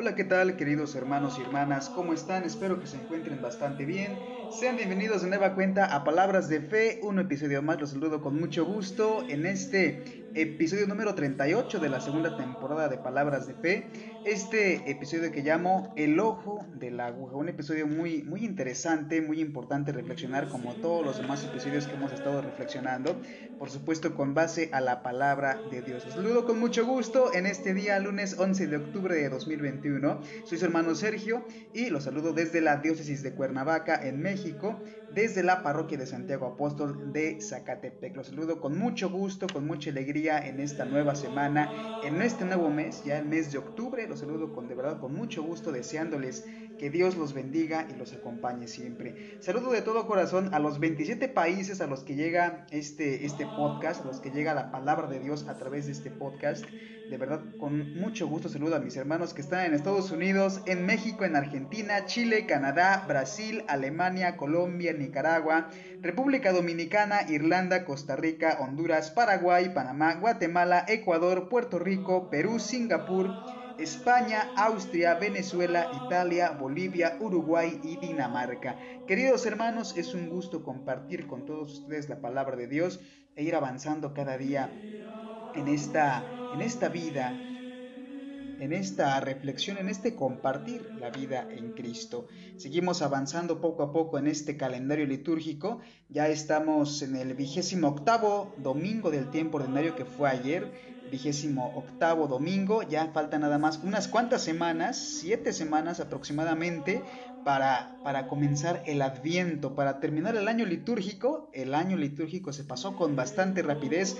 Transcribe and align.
Hola, 0.00 0.14
¿qué 0.14 0.22
tal 0.22 0.56
queridos 0.56 0.94
hermanos 0.94 1.40
y 1.40 1.42
hermanas? 1.42 1.88
¿Cómo 1.88 2.12
están? 2.12 2.44
Espero 2.44 2.78
que 2.78 2.86
se 2.86 2.98
encuentren 2.98 3.42
bastante 3.42 3.84
bien. 3.84 4.16
Sean 4.48 4.76
bienvenidos 4.76 5.22
de 5.22 5.28
nueva 5.28 5.56
cuenta 5.56 5.92
a 5.92 6.04
Palabras 6.04 6.48
de 6.48 6.60
Fe, 6.60 7.00
un 7.02 7.18
episodio 7.18 7.62
más, 7.62 7.80
los 7.80 7.90
saludo 7.90 8.20
con 8.20 8.38
mucho 8.38 8.64
gusto 8.64 9.24
en 9.28 9.44
este 9.44 10.28
episodio 10.34 10.86
número 10.86 11.16
38 11.16 11.80
de 11.80 11.88
la 11.88 12.00
segunda 12.00 12.36
temporada 12.36 12.88
de 12.88 12.98
Palabras 12.98 13.48
de 13.48 13.54
Fe. 13.54 13.90
Este 14.24 14.90
episodio 14.90 15.30
que 15.30 15.42
llamo 15.42 15.92
El 15.96 16.18
Ojo 16.20 16.66
de 16.74 16.90
la 16.90 17.06
Aguja, 17.06 17.36
un 17.36 17.48
episodio 17.48 17.86
muy, 17.86 18.22
muy 18.24 18.44
interesante, 18.44 19.20
muy 19.22 19.40
importante 19.40 19.92
reflexionar 19.92 20.48
como 20.48 20.74
todos 20.74 21.04
los 21.04 21.18
demás 21.18 21.44
episodios 21.44 21.86
que 21.86 21.94
hemos 21.94 22.12
estado 22.12 22.42
reflexionando, 22.42 23.20
por 23.58 23.70
supuesto 23.70 24.14
con 24.14 24.34
base 24.34 24.70
a 24.72 24.80
la 24.80 25.02
palabra 25.02 25.60
de 25.70 25.82
Dios. 25.82 26.04
Los 26.04 26.14
saludo 26.14 26.44
con 26.46 26.58
mucho 26.58 26.84
gusto 26.84 27.32
en 27.32 27.46
este 27.46 27.74
día, 27.74 27.98
lunes 28.00 28.38
11 28.38 28.66
de 28.66 28.76
octubre 28.76 29.14
de 29.14 29.28
2021. 29.28 30.20
Soy 30.44 30.58
su 30.58 30.64
hermano 30.64 30.94
Sergio 30.94 31.44
y 31.72 31.90
los 31.90 32.04
saludo 32.04 32.32
desde 32.32 32.60
la 32.60 32.76
diócesis 32.76 33.22
de 33.22 33.32
Cuernavaca 33.32 34.06
en 34.06 34.20
México 34.20 34.80
desde 35.14 35.42
la 35.42 35.62
parroquia 35.62 35.98
de 35.98 36.06
Santiago 36.06 36.46
Apóstol 36.46 37.12
de 37.12 37.40
Zacatepec. 37.40 38.14
Los 38.16 38.28
saludo 38.28 38.60
con 38.60 38.78
mucho 38.78 39.10
gusto, 39.10 39.46
con 39.52 39.66
mucha 39.66 39.90
alegría 39.90 40.46
en 40.46 40.60
esta 40.60 40.84
nueva 40.84 41.14
semana, 41.14 41.70
en 42.04 42.20
este 42.20 42.44
nuevo 42.44 42.68
mes, 42.70 43.02
ya 43.04 43.18
el 43.18 43.26
mes 43.26 43.52
de 43.52 43.58
octubre. 43.58 44.07
Los 44.08 44.20
saludo 44.20 44.52
con 44.54 44.68
de 44.68 44.74
verdad 44.74 45.00
con 45.00 45.12
mucho 45.12 45.42
gusto, 45.42 45.70
deseándoles 45.70 46.46
que 46.78 46.90
Dios 46.90 47.16
los 47.16 47.34
bendiga 47.34 47.86
y 47.90 47.98
los 47.98 48.14
acompañe 48.14 48.68
siempre. 48.68 49.36
Saludo 49.40 49.70
de 49.72 49.82
todo 49.82 50.06
corazón 50.06 50.54
a 50.54 50.58
los 50.58 50.78
27 50.78 51.28
países 51.28 51.80
a 51.80 51.86
los 51.86 52.04
que 52.04 52.14
llega 52.14 52.66
este, 52.70 53.26
este 53.26 53.44
podcast, 53.44 54.02
a 54.02 54.06
los 54.06 54.20
que 54.20 54.30
llega 54.30 54.54
la 54.54 54.70
palabra 54.70 55.08
de 55.08 55.18
Dios 55.18 55.46
a 55.48 55.58
través 55.58 55.86
de 55.86 55.92
este 55.92 56.10
podcast. 56.10 56.64
De 57.10 57.16
verdad, 57.16 57.40
con 57.58 57.94
mucho 57.98 58.26
gusto 58.28 58.48
saludo 58.48 58.76
a 58.76 58.80
mis 58.80 58.96
hermanos 58.96 59.32
que 59.32 59.40
están 59.40 59.64
en 59.64 59.74
Estados 59.74 60.10
Unidos, 60.10 60.60
en 60.66 60.84
México, 60.84 61.24
en 61.24 61.36
Argentina, 61.36 62.04
Chile, 62.04 62.46
Canadá, 62.46 63.04
Brasil, 63.08 63.64
Alemania, 63.66 64.36
Colombia, 64.36 64.92
Nicaragua, 64.92 65.70
República 66.02 66.52
Dominicana, 66.52 67.22
Irlanda, 67.28 67.84
Costa 67.84 68.14
Rica, 68.14 68.58
Honduras, 68.60 69.10
Paraguay, 69.10 69.72
Panamá, 69.74 70.14
Guatemala, 70.16 70.84
Ecuador, 70.86 71.48
Puerto 71.48 71.78
Rico, 71.78 72.28
Perú, 72.28 72.58
Singapur, 72.58 73.30
España, 73.78 74.50
Austria, 74.56 75.14
Venezuela, 75.14 75.88
Italia, 76.04 76.50
Bolivia, 76.50 77.16
Uruguay 77.20 77.80
y 77.84 77.96
Dinamarca. 77.96 78.76
Queridos 79.06 79.46
hermanos, 79.46 79.96
es 79.96 80.14
un 80.14 80.28
gusto 80.28 80.64
compartir 80.64 81.28
con 81.28 81.46
todos 81.46 81.78
ustedes 81.78 82.08
la 82.08 82.20
palabra 82.20 82.56
de 82.56 82.66
Dios 82.66 83.00
e 83.36 83.44
ir 83.44 83.54
avanzando 83.54 84.14
cada 84.14 84.36
día 84.36 84.68
en 85.54 85.68
esta, 85.68 86.24
en 86.54 86.60
esta 86.60 86.88
vida, 86.88 87.30
en 88.60 88.72
esta 88.72 89.20
reflexión, 89.20 89.78
en 89.78 89.88
este 89.88 90.16
compartir 90.16 90.90
la 90.98 91.10
vida 91.10 91.46
en 91.48 91.70
Cristo. 91.72 92.26
Seguimos 92.56 93.00
avanzando 93.00 93.60
poco 93.60 93.84
a 93.84 93.92
poco 93.92 94.18
en 94.18 94.26
este 94.26 94.56
calendario 94.56 95.06
litúrgico. 95.06 95.78
Ya 96.08 96.26
estamos 96.26 97.00
en 97.02 97.14
el 97.14 97.34
vigésimo 97.34 97.86
octavo 97.86 98.56
domingo 98.58 99.12
del 99.12 99.30
tiempo 99.30 99.58
ordinario 99.58 99.94
que 99.94 100.04
fue 100.04 100.28
ayer 100.28 100.97
vigésimo 101.10 101.72
octavo 101.76 102.26
domingo. 102.26 102.82
Ya 102.82 103.08
faltan 103.08 103.42
nada 103.42 103.58
más 103.58 103.80
unas 103.82 104.08
cuantas 104.08 104.42
semanas, 104.42 104.96
siete 104.96 105.52
semanas 105.52 106.00
aproximadamente, 106.00 107.02
para, 107.44 107.96
para 108.02 108.26
comenzar 108.26 108.82
el 108.86 109.00
adviento, 109.00 109.74
para 109.74 110.00
terminar 110.00 110.36
el 110.36 110.48
año 110.48 110.66
litúrgico. 110.66 111.48
El 111.52 111.74
año 111.74 111.96
litúrgico 111.96 112.52
se 112.52 112.64
pasó 112.64 112.96
con 112.96 113.16
bastante 113.16 113.62
rapidez, 113.62 114.16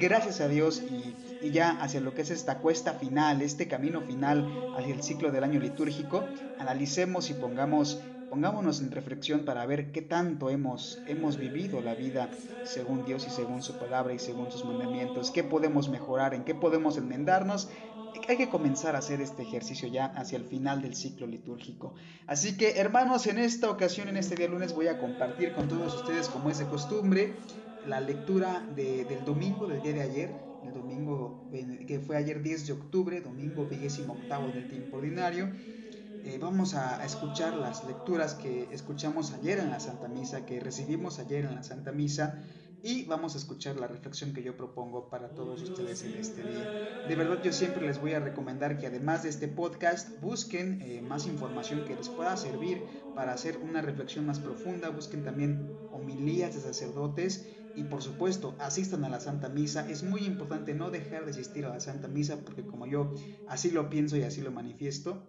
gracias 0.00 0.40
a 0.40 0.48
Dios, 0.48 0.82
y, 0.90 1.14
y 1.46 1.50
ya 1.50 1.70
hacia 1.82 2.00
lo 2.00 2.14
que 2.14 2.22
es 2.22 2.30
esta 2.30 2.58
cuesta 2.58 2.94
final, 2.94 3.42
este 3.42 3.68
camino 3.68 4.00
final 4.00 4.50
hacia 4.76 4.94
el 4.94 5.02
ciclo 5.02 5.30
del 5.30 5.44
año 5.44 5.60
litúrgico, 5.60 6.24
analicemos 6.58 7.30
y 7.30 7.34
pongamos 7.34 8.00
Pongámonos 8.32 8.80
en 8.80 8.90
reflexión 8.90 9.44
para 9.44 9.66
ver 9.66 9.92
qué 9.92 10.00
tanto 10.00 10.48
hemos, 10.48 11.02
hemos 11.06 11.36
vivido 11.36 11.82
la 11.82 11.94
vida 11.94 12.30
según 12.64 13.04
Dios 13.04 13.26
y 13.26 13.30
según 13.30 13.62
su 13.62 13.78
palabra 13.78 14.14
y 14.14 14.18
según 14.18 14.50
sus 14.50 14.64
mandamientos, 14.64 15.30
qué 15.30 15.44
podemos 15.44 15.90
mejorar, 15.90 16.32
en 16.32 16.42
qué 16.42 16.54
podemos 16.54 16.96
enmendarnos. 16.96 17.68
Hay 18.26 18.38
que 18.38 18.48
comenzar 18.48 18.96
a 18.96 19.00
hacer 19.00 19.20
este 19.20 19.42
ejercicio 19.42 19.86
ya 19.86 20.06
hacia 20.06 20.38
el 20.38 20.44
final 20.44 20.80
del 20.80 20.94
ciclo 20.94 21.26
litúrgico. 21.26 21.92
Así 22.26 22.56
que 22.56 22.80
hermanos, 22.80 23.26
en 23.26 23.36
esta 23.36 23.68
ocasión, 23.68 24.08
en 24.08 24.16
este 24.16 24.34
día 24.34 24.48
lunes, 24.48 24.74
voy 24.74 24.86
a 24.86 24.98
compartir 24.98 25.52
con 25.52 25.68
todos 25.68 25.94
ustedes, 25.96 26.30
como 26.30 26.48
es 26.48 26.58
de 26.58 26.64
costumbre, 26.64 27.34
la 27.86 28.00
lectura 28.00 28.66
del 28.74 29.26
domingo, 29.26 29.66
del 29.66 29.82
día 29.82 29.92
de 29.92 30.02
ayer, 30.04 30.30
el 30.64 30.72
domingo 30.72 31.50
que 31.86 32.00
fue 32.00 32.16
ayer 32.16 32.42
10 32.42 32.66
de 32.66 32.72
octubre, 32.72 33.20
domingo 33.20 33.66
vigésimo 33.66 34.14
octavo 34.14 34.46
del 34.48 34.70
tiempo 34.70 34.96
ordinario 34.96 35.50
eh, 36.24 36.38
vamos 36.40 36.74
a, 36.74 37.04
escuchar 37.04 37.54
las 37.54 37.84
lecturas 37.84 38.34
que 38.34 38.68
escuchamos 38.72 39.32
ayer 39.32 39.58
en 39.58 39.70
la 39.70 39.80
Santa 39.80 40.08
Misa, 40.08 40.46
que 40.46 40.60
recibimos 40.60 41.18
ayer 41.18 41.44
en 41.44 41.54
la 41.54 41.62
Santa 41.62 41.92
Misa, 41.92 42.42
y 42.82 43.04
vamos 43.04 43.34
a 43.34 43.38
escuchar 43.38 43.76
la 43.76 43.86
reflexión 43.86 44.32
que 44.32 44.42
yo 44.42 44.56
propongo 44.56 45.08
para 45.08 45.30
todos 45.34 45.62
ustedes 45.62 46.02
en 46.02 46.14
este 46.14 46.42
día. 46.42 47.04
De 47.06 47.14
verdad 47.14 47.40
yo 47.42 47.52
siempre 47.52 47.86
les 47.86 48.00
voy 48.00 48.14
a 48.14 48.20
recomendar 48.20 48.78
que 48.78 48.88
además 48.88 49.22
de 49.22 49.28
este 49.28 49.46
podcast 49.46 50.20
busquen 50.20 50.82
eh, 50.82 51.00
más 51.00 51.26
información 51.26 51.84
que 51.84 51.94
les 51.94 52.08
pueda 52.08 52.36
servir 52.36 52.82
para 53.14 53.32
hacer 53.32 53.58
una 53.58 53.82
reflexión 53.82 54.26
más 54.26 54.40
profunda, 54.40 54.90
busquen 54.90 55.22
también 55.22 55.76
homilías 55.92 56.54
de 56.54 56.60
sacerdotes 56.60 57.46
y 57.76 57.84
por 57.84 58.02
supuesto 58.02 58.56
asistan 58.58 59.04
a 59.04 59.08
la 59.08 59.20
Santa 59.20 59.48
Misa. 59.48 59.88
Es 59.88 60.02
muy 60.02 60.24
importante 60.24 60.74
no 60.74 60.90
dejar 60.90 61.24
de 61.24 61.30
asistir 61.30 61.64
a 61.64 61.70
la 61.70 61.80
Santa 61.80 62.08
Misa 62.08 62.38
porque 62.40 62.66
como 62.66 62.86
yo 62.86 63.14
así 63.46 63.70
lo 63.70 63.88
pienso 63.90 64.16
y 64.16 64.22
así 64.22 64.40
lo 64.40 64.50
manifiesto, 64.50 65.26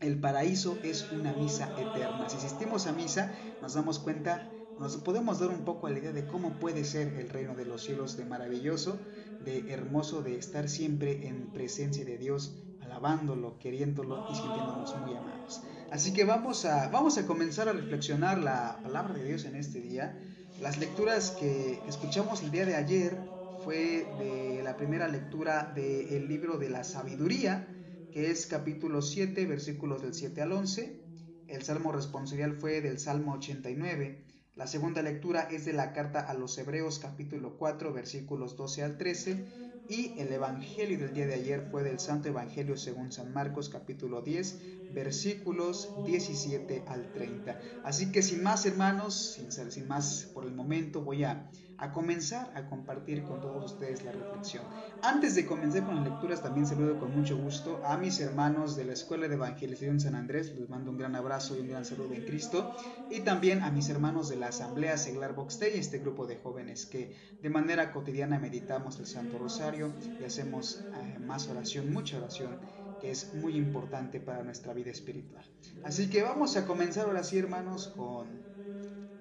el 0.00 0.18
paraíso 0.18 0.78
es 0.82 1.10
una 1.12 1.32
misa 1.34 1.70
eterna. 1.78 2.28
Si 2.28 2.38
asistimos 2.38 2.86
a 2.86 2.92
misa, 2.92 3.32
nos 3.60 3.74
damos 3.74 3.98
cuenta, 3.98 4.50
nos 4.78 4.96
podemos 4.96 5.40
dar 5.40 5.50
un 5.50 5.64
poco 5.64 5.86
a 5.86 5.90
la 5.90 5.98
idea 5.98 6.12
de 6.12 6.26
cómo 6.26 6.54
puede 6.54 6.84
ser 6.84 7.14
el 7.14 7.28
reino 7.28 7.54
de 7.54 7.66
los 7.66 7.84
cielos 7.84 8.16
de 8.16 8.24
maravilloso, 8.24 8.98
de 9.44 9.72
hermoso, 9.72 10.22
de 10.22 10.36
estar 10.36 10.68
siempre 10.68 11.28
en 11.28 11.50
presencia 11.52 12.04
de 12.04 12.16
Dios, 12.16 12.56
alabándolo, 12.80 13.58
queriéndolo 13.58 14.26
y 14.30 14.34
sintiéndonos 14.34 14.96
muy 15.00 15.14
amados. 15.14 15.62
Así 15.90 16.14
que 16.14 16.24
vamos 16.24 16.64
a, 16.64 16.88
vamos 16.88 17.18
a 17.18 17.26
comenzar 17.26 17.68
a 17.68 17.72
reflexionar 17.72 18.38
la 18.38 18.80
palabra 18.82 19.14
de 19.14 19.24
Dios 19.24 19.44
en 19.44 19.56
este 19.56 19.80
día. 19.80 20.18
Las 20.62 20.78
lecturas 20.78 21.32
que 21.32 21.80
escuchamos 21.86 22.42
el 22.42 22.50
día 22.50 22.64
de 22.64 22.76
ayer 22.76 23.18
fue 23.64 24.06
de 24.18 24.62
la 24.62 24.76
primera 24.76 25.08
lectura 25.08 25.72
del 25.74 26.26
libro 26.26 26.56
de 26.56 26.70
la 26.70 26.84
sabiduría, 26.84 27.68
que 28.10 28.30
es 28.30 28.46
capítulo 28.46 29.02
7, 29.02 29.46
versículos 29.46 30.02
del 30.02 30.14
7 30.14 30.42
al 30.42 30.52
11. 30.52 31.00
El 31.48 31.62
salmo 31.62 31.92
responsorial 31.92 32.54
fue 32.54 32.80
del 32.80 32.98
Salmo 32.98 33.34
89. 33.34 34.24
La 34.56 34.66
segunda 34.66 35.02
lectura 35.02 35.42
es 35.50 35.64
de 35.64 35.72
la 35.72 35.92
carta 35.92 36.20
a 36.20 36.34
los 36.34 36.56
Hebreos, 36.58 36.98
capítulo 36.98 37.56
4, 37.56 37.92
versículos 37.92 38.56
12 38.56 38.82
al 38.82 38.98
13. 38.98 39.44
Y 39.88 40.14
el 40.18 40.32
Evangelio 40.32 40.98
del 40.98 41.14
día 41.14 41.26
de 41.26 41.34
ayer 41.34 41.66
fue 41.70 41.82
del 41.82 41.98
Santo 41.98 42.28
Evangelio 42.28 42.76
según 42.76 43.10
San 43.10 43.32
Marcos, 43.32 43.68
capítulo 43.68 44.22
10, 44.22 44.92
versículos 44.94 45.90
17 46.06 46.84
al 46.86 47.12
30. 47.12 47.60
Así 47.84 48.12
que 48.12 48.22
sin 48.22 48.42
más 48.42 48.66
hermanos, 48.66 49.34
sin, 49.34 49.50
sin 49.50 49.88
más 49.88 50.30
por 50.32 50.44
el 50.44 50.52
momento, 50.52 51.02
voy 51.02 51.24
a 51.24 51.50
a 51.80 51.92
comenzar 51.92 52.52
a 52.54 52.66
compartir 52.66 53.24
con 53.24 53.40
todos 53.40 53.72
ustedes 53.72 54.04
la 54.04 54.12
reflexión. 54.12 54.62
Antes 55.00 55.34
de 55.34 55.46
comenzar 55.46 55.86
con 55.86 55.96
las 55.96 56.04
lecturas, 56.04 56.42
también 56.42 56.66
saludo 56.66 56.98
con 56.98 57.16
mucho 57.16 57.38
gusto 57.38 57.80
a 57.86 57.96
mis 57.96 58.20
hermanos 58.20 58.76
de 58.76 58.84
la 58.84 58.92
Escuela 58.92 59.28
de 59.28 59.34
Evangelización 59.34 59.98
San 59.98 60.14
Andrés, 60.14 60.54
les 60.54 60.68
mando 60.68 60.90
un 60.90 60.98
gran 60.98 61.16
abrazo 61.16 61.56
y 61.56 61.60
un 61.60 61.68
gran 61.68 61.86
saludo 61.86 62.12
en 62.12 62.26
Cristo, 62.26 62.70
y 63.08 63.20
también 63.20 63.62
a 63.62 63.70
mis 63.70 63.88
hermanos 63.88 64.28
de 64.28 64.36
la 64.36 64.48
Asamblea 64.48 64.98
Seglar 64.98 65.34
Boxtey, 65.34 65.72
este 65.78 66.00
grupo 66.00 66.26
de 66.26 66.36
jóvenes 66.36 66.84
que 66.84 67.16
de 67.40 67.48
manera 67.48 67.92
cotidiana 67.92 68.38
meditamos 68.38 68.98
el 68.98 69.06
Santo 69.06 69.38
Rosario 69.38 69.90
y 70.20 70.24
hacemos 70.24 70.80
eh, 70.94 71.18
más 71.18 71.48
oración, 71.48 71.90
mucha 71.94 72.18
oración 72.18 72.58
que 73.00 73.10
es 73.10 73.32
muy 73.32 73.56
importante 73.56 74.20
para 74.20 74.42
nuestra 74.42 74.74
vida 74.74 74.90
espiritual. 74.90 75.46
Así 75.82 76.10
que 76.10 76.22
vamos 76.22 76.58
a 76.58 76.66
comenzar 76.66 77.06
ahora 77.06 77.24
sí, 77.24 77.38
hermanos, 77.38 77.88
con 77.96 78.50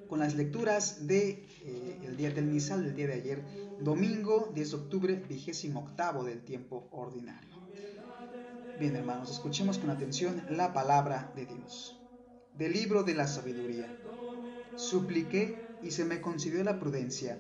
con 0.10 0.20
las 0.20 0.36
lecturas 0.36 1.06
de, 1.08 1.46
eh, 1.64 1.89
el 2.10 2.18
día 2.18 2.32
del 2.32 2.46
misal 2.46 2.84
del 2.84 2.96
día 2.96 3.08
de 3.08 3.14
ayer, 3.14 3.44
domingo 3.80 4.52
10 4.56 4.72
de 4.72 4.78
octubre, 4.78 5.24
vigésimo 5.30 5.82
octavo 5.82 6.24
del 6.24 6.42
tiempo 6.42 6.90
ordinario. 6.92 7.56
Bien 8.80 8.96
hermanos, 8.96 9.30
escuchemos 9.30 9.78
con 9.78 9.92
atención 9.92 10.44
la 10.50 10.74
palabra 10.74 11.32
de 11.36 11.46
Dios. 11.46 12.02
Del 12.58 12.74
libro 12.74 13.04
de 13.04 13.14
la 13.14 13.28
sabiduría. 13.28 13.96
Supliqué 14.76 15.62
y 15.84 15.92
se 15.92 16.04
me 16.04 16.20
concedió 16.20 16.64
la 16.64 16.80
prudencia. 16.80 17.40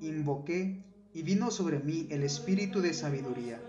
Invoqué 0.00 0.84
y 1.14 1.22
vino 1.22 1.50
sobre 1.50 1.78
mí 1.78 2.06
el 2.10 2.22
espíritu 2.22 2.80
de 2.80 2.92
sabiduría. 2.92 3.62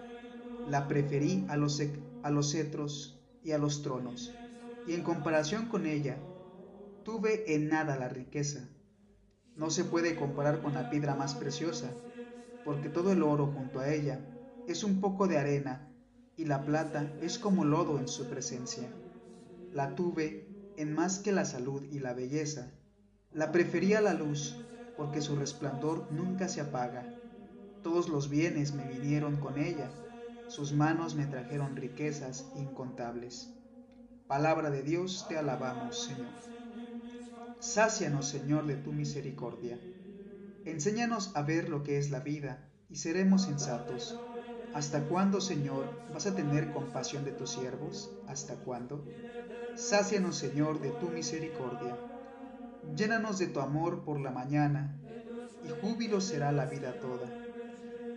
La 0.68 0.88
preferí 0.88 1.46
a 1.48 1.56
los, 1.56 1.82
a 2.24 2.30
los 2.30 2.52
cetros 2.52 3.24
y 3.44 3.52
a 3.52 3.58
los 3.58 3.82
tronos, 3.82 4.34
y 4.88 4.94
en 4.94 5.04
comparación 5.04 5.68
con 5.68 5.86
ella 5.86 6.18
tuve 7.04 7.54
en 7.54 7.68
nada 7.68 7.98
la 7.98 8.10
riqueza. 8.10 8.70
No 9.56 9.70
se 9.70 9.86
puede 9.86 10.16
comparar 10.16 10.62
con 10.62 10.74
la 10.74 10.90
piedra 10.90 11.16
más 11.16 11.36
preciosa, 11.36 11.94
porque 12.64 12.90
todo 12.90 13.12
el 13.12 13.24
oro 13.24 13.48
junto 13.48 13.80
a 13.80 13.90
ella 13.90 14.26
es 14.66 14.84
un 14.84 15.00
poco 15.02 15.28
de 15.28 15.38
arena 15.38 15.94
y 16.36 16.46
la 16.46 16.66
plata 16.66 17.16
es 17.22 17.38
como 17.38 17.64
lodo 17.66 18.00
en 18.00 18.08
su 18.08 18.28
presencia. 18.30 18.92
La 19.72 19.96
tuve 19.96 20.56
en 20.76 20.94
más 20.94 21.20
que 21.20 21.32
la 21.32 21.46
salud 21.46 21.84
y 21.92 22.00
la 22.00 22.14
belleza. 22.14 22.72
La 23.32 23.52
prefería 23.52 24.02
la 24.02 24.14
luz, 24.14 24.68
porque 24.96 25.22
su 25.22 25.36
resplandor 25.36 26.08
nunca 26.12 26.48
se 26.48 26.62
apaga. 26.62 27.14
Todos 27.82 28.10
los 28.10 28.30
bienes 28.30 28.74
me 28.74 28.88
vinieron 28.88 29.38
con 29.40 29.58
ella, 29.58 29.92
sus 30.48 30.74
manos 30.74 31.16
me 31.16 31.28
trajeron 31.28 31.76
riquezas 31.76 32.50
incontables. 32.54 33.56
Palabra 34.28 34.70
de 34.72 34.84
Dios, 34.84 35.28
te 35.28 35.38
alabamos, 35.38 36.04
Señor. 36.06 36.34
Sácianos, 37.64 38.28
Señor, 38.28 38.68
de 38.68 38.76
tu 38.76 38.92
misericordia. 38.92 39.80
Enséñanos 40.66 41.32
a 41.34 41.44
ver 41.44 41.70
lo 41.70 41.82
que 41.82 41.98
es 41.98 42.12
la 42.12 42.20
vida 42.20 42.70
y 42.90 42.98
seremos 42.98 43.44
sensatos. 43.44 44.20
¿Hasta 44.74 45.08
cuándo, 45.08 45.40
Señor, 45.40 45.86
vas 46.14 46.28
a 46.28 46.36
tener 46.36 46.74
compasión 46.74 47.24
de 47.24 47.32
tus 47.32 47.52
siervos? 47.52 48.12
¿Hasta 48.28 48.56
cuándo? 48.56 49.06
Sácianos, 49.78 50.36
Señor, 50.36 50.82
de 50.82 50.90
tu 50.92 51.08
misericordia. 51.08 51.98
Llénanos 52.98 53.40
de 53.40 53.48
tu 53.48 53.62
amor 53.62 54.04
por 54.04 54.20
la 54.20 54.32
mañana, 54.32 55.00
y 55.64 55.70
júbilo 55.70 56.20
será 56.20 56.52
la 56.52 56.66
vida 56.66 57.00
toda. 57.00 57.30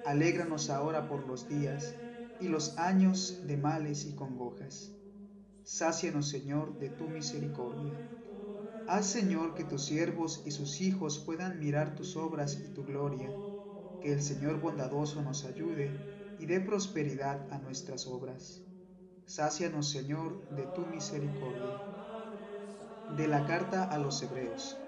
Alégranos 0.06 0.70
ahora 0.70 1.08
por 1.08 1.25
los 1.25 1.48
días 1.48 1.94
y 2.40 2.48
los 2.48 2.76
años 2.78 3.46
de 3.46 3.56
males 3.56 4.06
y 4.06 4.16
congojas. 4.16 4.90
Sácianos, 5.62 6.28
Señor, 6.28 6.81
de 6.81 6.88
tu 6.90 7.06
misericordia. 7.06 7.93
Haz, 8.86 9.06
Señor, 9.06 9.54
que 9.54 9.64
tus 9.64 9.84
siervos 9.84 10.42
y 10.46 10.52
sus 10.52 10.80
hijos 10.80 11.18
puedan 11.18 11.58
mirar 11.58 11.94
tus 11.94 12.16
obras 12.16 12.58
y 12.64 12.72
tu 12.72 12.84
gloria. 12.84 13.36
Que 14.00 14.12
el 14.12 14.22
Señor 14.22 14.60
bondadoso 14.60 15.22
nos 15.22 15.44
ayude 15.44 16.00
y 16.38 16.46
dé 16.46 16.60
prosperidad 16.60 17.52
a 17.52 17.58
nuestras 17.58 18.06
obras. 18.06 18.62
Sácianos, 19.26 19.90
Señor, 19.90 20.48
de 20.50 20.66
tu 20.66 20.86
misericordia. 20.86 21.80
De 23.08 23.28
la 23.28 23.44
carta 23.44 23.84
a 23.84 23.98
los 23.98 24.22
Hebreos. 24.22 24.86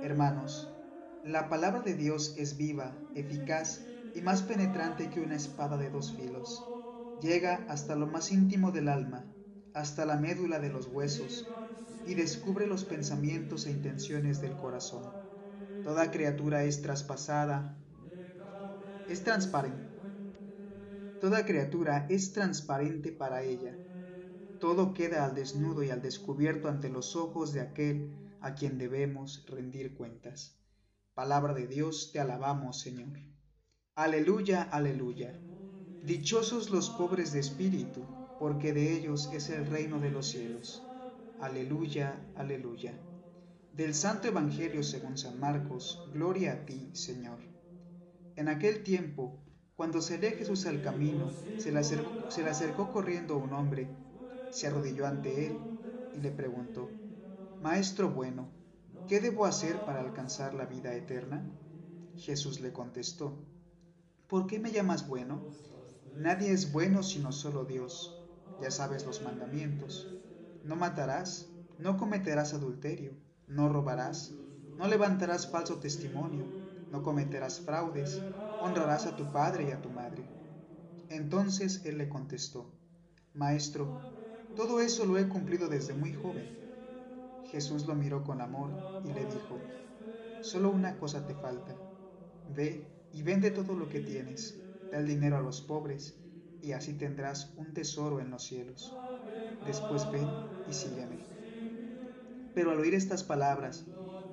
Hermanos, 0.00 0.76
la 1.22 1.48
palabra 1.48 1.80
de 1.82 1.94
Dios 1.94 2.34
es 2.36 2.56
viva, 2.56 2.98
eficaz 3.14 3.86
y 4.14 4.20
más 4.22 4.42
penetrante 4.42 5.10
que 5.10 5.20
una 5.20 5.36
espada 5.36 5.78
de 5.78 5.90
dos 5.90 6.14
filos. 6.14 6.70
Llega 7.20 7.64
hasta 7.68 7.96
lo 7.96 8.06
más 8.06 8.30
íntimo 8.32 8.72
del 8.72 8.88
alma, 8.88 9.31
hasta 9.72 10.04
la 10.06 10.16
médula 10.16 10.60
de 10.60 10.70
los 10.70 10.86
huesos, 10.86 11.54
y 12.04 12.14
descubre 12.14 12.66
los 12.66 12.84
pensamientos 12.84 13.66
e 13.66 13.70
intenciones 13.72 14.40
del 14.40 14.56
corazón. 14.56 15.14
Toda 15.82 16.10
criatura 16.10 16.64
es 16.64 16.82
traspasada, 16.82 17.76
es 19.06 19.22
transparente 19.22 19.92
Toda 21.18 21.46
criatura 21.46 22.06
es 22.10 22.32
transparente 22.32 23.12
para 23.12 23.42
ella. 23.44 23.78
Todo 24.58 24.92
queda 24.94 25.24
al 25.24 25.34
desnudo 25.34 25.82
y 25.82 25.90
al 25.90 26.02
descubierto 26.02 26.68
ante 26.68 26.88
los 26.90 27.16
ojos 27.16 27.52
de 27.52 27.60
aquel 27.60 28.16
a 28.40 28.54
quien 28.54 28.78
debemos 28.78 29.44
rendir 29.46 29.94
cuentas. 29.94 30.58
Palabra 31.14 31.54
de 31.54 31.66
Dios, 31.66 32.10
te 32.12 32.20
alabamos, 32.20 32.80
Señor. 32.80 33.20
Aleluya, 33.94 34.62
aleluya. 34.62 35.40
Dichosos 36.00 36.70
los 36.70 36.90
pobres 36.90 37.32
de 37.32 37.40
espíritu, 37.40 38.08
porque 38.42 38.72
de 38.72 38.92
ellos 38.92 39.30
es 39.32 39.50
el 39.50 39.66
reino 39.66 40.00
de 40.00 40.10
los 40.10 40.26
cielos. 40.26 40.82
Aleluya, 41.38 42.28
aleluya. 42.34 42.92
Del 43.72 43.94
Santo 43.94 44.26
Evangelio 44.26 44.82
según 44.82 45.16
San 45.16 45.38
Marcos, 45.38 46.10
gloria 46.12 46.54
a 46.54 46.66
ti, 46.66 46.90
Señor. 46.92 47.38
En 48.34 48.48
aquel 48.48 48.82
tiempo, 48.82 49.38
cuando 49.76 50.02
salió 50.02 50.28
Jesús 50.30 50.66
al 50.66 50.82
camino, 50.82 51.30
se 51.56 51.70
le, 51.70 51.78
acercó, 51.78 52.28
se 52.32 52.42
le 52.42 52.50
acercó 52.50 52.90
corriendo 52.90 53.38
un 53.38 53.52
hombre, 53.52 53.86
se 54.50 54.66
arrodilló 54.66 55.06
ante 55.06 55.46
él 55.46 55.70
y 56.12 56.18
le 56.18 56.32
preguntó, 56.32 56.90
Maestro 57.60 58.10
bueno, 58.10 58.50
¿qué 59.06 59.20
debo 59.20 59.46
hacer 59.46 59.84
para 59.84 60.00
alcanzar 60.00 60.52
la 60.54 60.66
vida 60.66 60.92
eterna? 60.96 61.48
Jesús 62.16 62.58
le 62.58 62.72
contestó, 62.72 63.38
¿por 64.26 64.48
qué 64.48 64.58
me 64.58 64.72
llamas 64.72 65.06
bueno? 65.06 65.46
Nadie 66.16 66.50
es 66.50 66.72
bueno 66.72 67.04
sino 67.04 67.30
solo 67.30 67.64
Dios. 67.64 68.18
Ya 68.62 68.70
sabes 68.70 69.04
los 69.04 69.20
mandamientos. 69.20 70.08
No 70.62 70.76
matarás, 70.76 71.52
no 71.76 71.98
cometerás 71.98 72.54
adulterio, 72.54 73.12
no 73.46 73.68
robarás, 73.68 74.38
no 74.78 74.88
levantarás 74.88 75.50
falso 75.50 75.80
testimonio 75.80 76.46
no 76.92 77.02
cometerás 77.02 77.58
fraudes, 77.60 78.22
honrarás 78.58 79.06
a 79.06 79.16
tu 79.16 79.32
padre 79.32 79.64
y 79.64 79.70
a 79.70 79.80
tu 79.80 79.88
madre. 79.88 80.28
Entonces 81.08 81.80
él 81.86 81.96
le 81.96 82.10
contestó, 82.10 82.70
Maestro, 83.32 83.98
todo 84.54 84.78
eso 84.82 85.06
lo 85.06 85.16
he 85.16 85.26
cumplido 85.26 85.68
desde 85.68 85.94
muy 85.94 86.12
joven. 86.12 86.54
Jesús 87.44 87.86
lo 87.86 87.94
miró 87.94 88.24
con 88.24 88.42
amor 88.42 88.76
y 89.02 89.12
le 89.14 89.24
dijo, 89.24 89.58
Solo 90.40 90.70
una 90.70 90.98
cosa 90.98 91.26
te 91.26 91.34
falta. 91.34 91.74
Ve 92.46 92.86
y 93.10 93.22
vende 93.22 93.50
todo 93.50 93.74
lo 93.74 93.88
que 93.88 94.00
tienes, 94.00 94.62
da 94.90 94.98
el 94.98 95.06
dinero 95.06 95.38
a 95.38 95.40
los 95.40 95.62
pobres, 95.62 96.21
y 96.62 96.72
así 96.72 96.94
tendrás 96.94 97.52
un 97.56 97.74
tesoro 97.74 98.20
en 98.20 98.30
los 98.30 98.44
cielos. 98.44 98.92
Después 99.66 100.10
ven 100.10 100.28
y 100.68 100.72
sígueme. 100.72 101.18
Pero 102.54 102.70
al 102.70 102.78
oír 102.78 102.94
estas 102.94 103.24
palabras, 103.24 103.84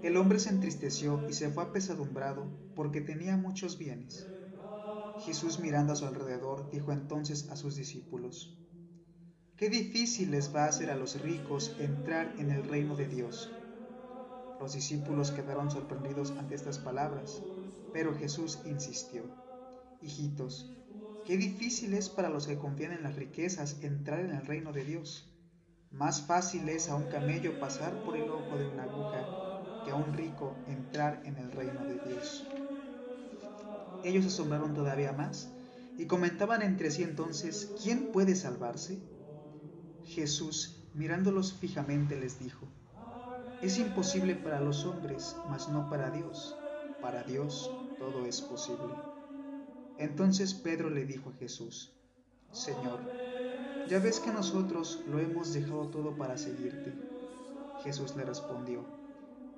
el 0.04 0.16
hombre 0.16 0.40
se 0.40 0.50
entristeció 0.50 1.26
y 1.28 1.34
se 1.34 1.50
fue 1.50 1.64
apesadumbrado 1.64 2.48
porque 2.76 3.02
tenía 3.02 3.36
muchos 3.36 3.78
bienes. 3.78 4.28
Jesús 5.26 5.60
mirando 5.60 5.94
a 5.94 5.96
su 5.96 6.06
alrededor 6.06 6.70
dijo 6.72 6.92
entonces 6.92 7.50
a 7.50 7.56
sus 7.56 7.76
discípulos, 7.76 8.58
Qué 9.58 9.70
difícil 9.70 10.32
les 10.32 10.56
va 10.56 10.64
a 10.64 10.70
hacer 10.70 10.90
a 10.90 10.96
los 10.96 11.20
ricos 11.22 11.76
entrar 11.80 12.34
en 12.38 12.52
el 12.52 12.64
reino 12.64 12.96
de 12.96 13.08
Dios. 13.08 13.52
Los 14.60 14.74
discípulos 14.74 15.32
quedaron 15.32 15.70
sorprendidos 15.70 16.32
ante 16.32 16.56
estas 16.56 16.80
palabras, 16.80 17.42
pero 17.92 18.16
Jesús 18.16 18.60
insistió, 18.66 19.24
Hijitos, 20.02 20.79
qué 21.30 21.38
difícil 21.38 21.94
es 21.94 22.10
para 22.10 22.28
los 22.28 22.48
que 22.48 22.58
confían 22.58 22.92
en 22.92 23.04
las 23.04 23.16
riquezas 23.16 23.84
entrar 23.84 24.20
en 24.20 24.32
el 24.32 24.48
reino 24.48 24.74
de 24.74 24.84
Dios. 24.84 25.32
Más 25.92 26.24
fácil 26.24 26.68
es 26.70 26.90
a 26.90 26.96
un 26.96 27.08
camello 27.08 27.60
pasar 27.60 28.02
por 28.04 28.18
el 28.18 28.28
ojo 28.32 28.58
de 28.58 28.66
una 28.66 28.86
aguja 28.86 29.28
a 29.92 29.94
un 29.94 30.12
rico 30.12 30.64
entrar 30.66 31.22
en 31.26 31.38
el 31.38 31.52
reino 31.52 31.86
de 31.86 32.00
Dios. 32.00 32.44
Ellos 34.02 34.26
asombraron 34.26 34.74
todavía 34.74 35.12
más 35.14 35.54
y 36.00 36.08
comentaban 36.08 36.64
entre 36.64 36.90
sí 36.90 37.04
entonces, 37.04 37.76
¿quién 37.80 38.12
puede 38.12 38.36
salvarse? 38.36 38.98
Jesús, 40.02 40.90
mirándolos 40.96 41.54
fijamente, 41.54 42.20
les 42.20 42.40
dijo, 42.40 42.68
es 43.62 43.78
imposible 43.78 44.34
para 44.34 44.62
los 44.62 44.84
hombres, 44.88 45.44
mas 45.46 45.70
no 45.70 45.90
para 45.90 46.10
Dios. 46.10 46.56
Para 47.00 47.22
Dios 47.22 47.70
todo 48.00 48.26
es 48.26 48.42
posible. 48.42 49.09
Entonces 50.00 50.54
Pedro 50.54 50.90
le 50.90 51.06
dijo 51.06 51.30
a 51.30 51.34
Jesús, 51.34 51.94
Señor, 52.52 53.02
ya 53.90 54.00
ves 54.00 54.22
que 54.22 54.32
nosotros 54.32 55.04
lo 55.10 55.20
hemos 55.20 55.54
dejado 55.54 55.90
todo 55.90 56.16
para 56.16 56.38
seguirte. 56.38 56.94
Jesús 57.84 58.16
le 58.16 58.24
respondió, 58.24 58.86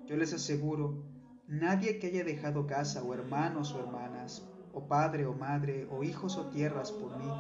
yo 0.07 0.17
les 0.17 0.33
aseguro, 0.33 1.03
nadie 1.47 1.99
que 1.99 2.07
haya 2.07 2.23
dejado 2.23 2.65
casa 2.65 3.03
o 3.03 3.13
hermanos 3.13 3.71
o 3.73 3.79
hermanas, 3.81 4.43
o 4.73 4.87
padre 4.87 5.27
o 5.27 5.33
madre, 5.33 5.87
o 5.91 6.03
hijos 6.03 6.37
o 6.37 6.47
tierras 6.47 6.91
por 6.91 7.15
mí 7.19 7.31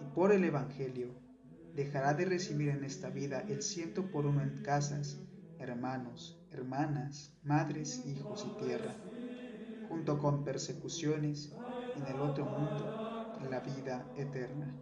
y 0.00 0.14
por 0.14 0.30
el 0.30 0.44
Evangelio, 0.44 1.08
dejará 1.74 2.14
de 2.14 2.24
recibir 2.24 2.68
en 2.68 2.84
esta 2.84 3.10
vida 3.10 3.44
el 3.48 3.62
ciento 3.62 4.12
por 4.12 4.26
uno 4.26 4.42
en 4.42 4.62
casas, 4.62 5.18
hermanos, 5.58 6.40
hermanas, 6.52 7.36
madres, 7.42 8.06
hijos 8.06 8.46
y 8.48 8.64
tierra, 8.64 8.94
junto 9.88 10.18
con 10.18 10.44
persecuciones 10.44 11.52
en 11.98 12.14
el 12.14 12.20
otro 12.20 12.44
mundo, 12.44 13.26
la 13.50 13.60
vida 13.60 14.06
eterna. 14.16 14.74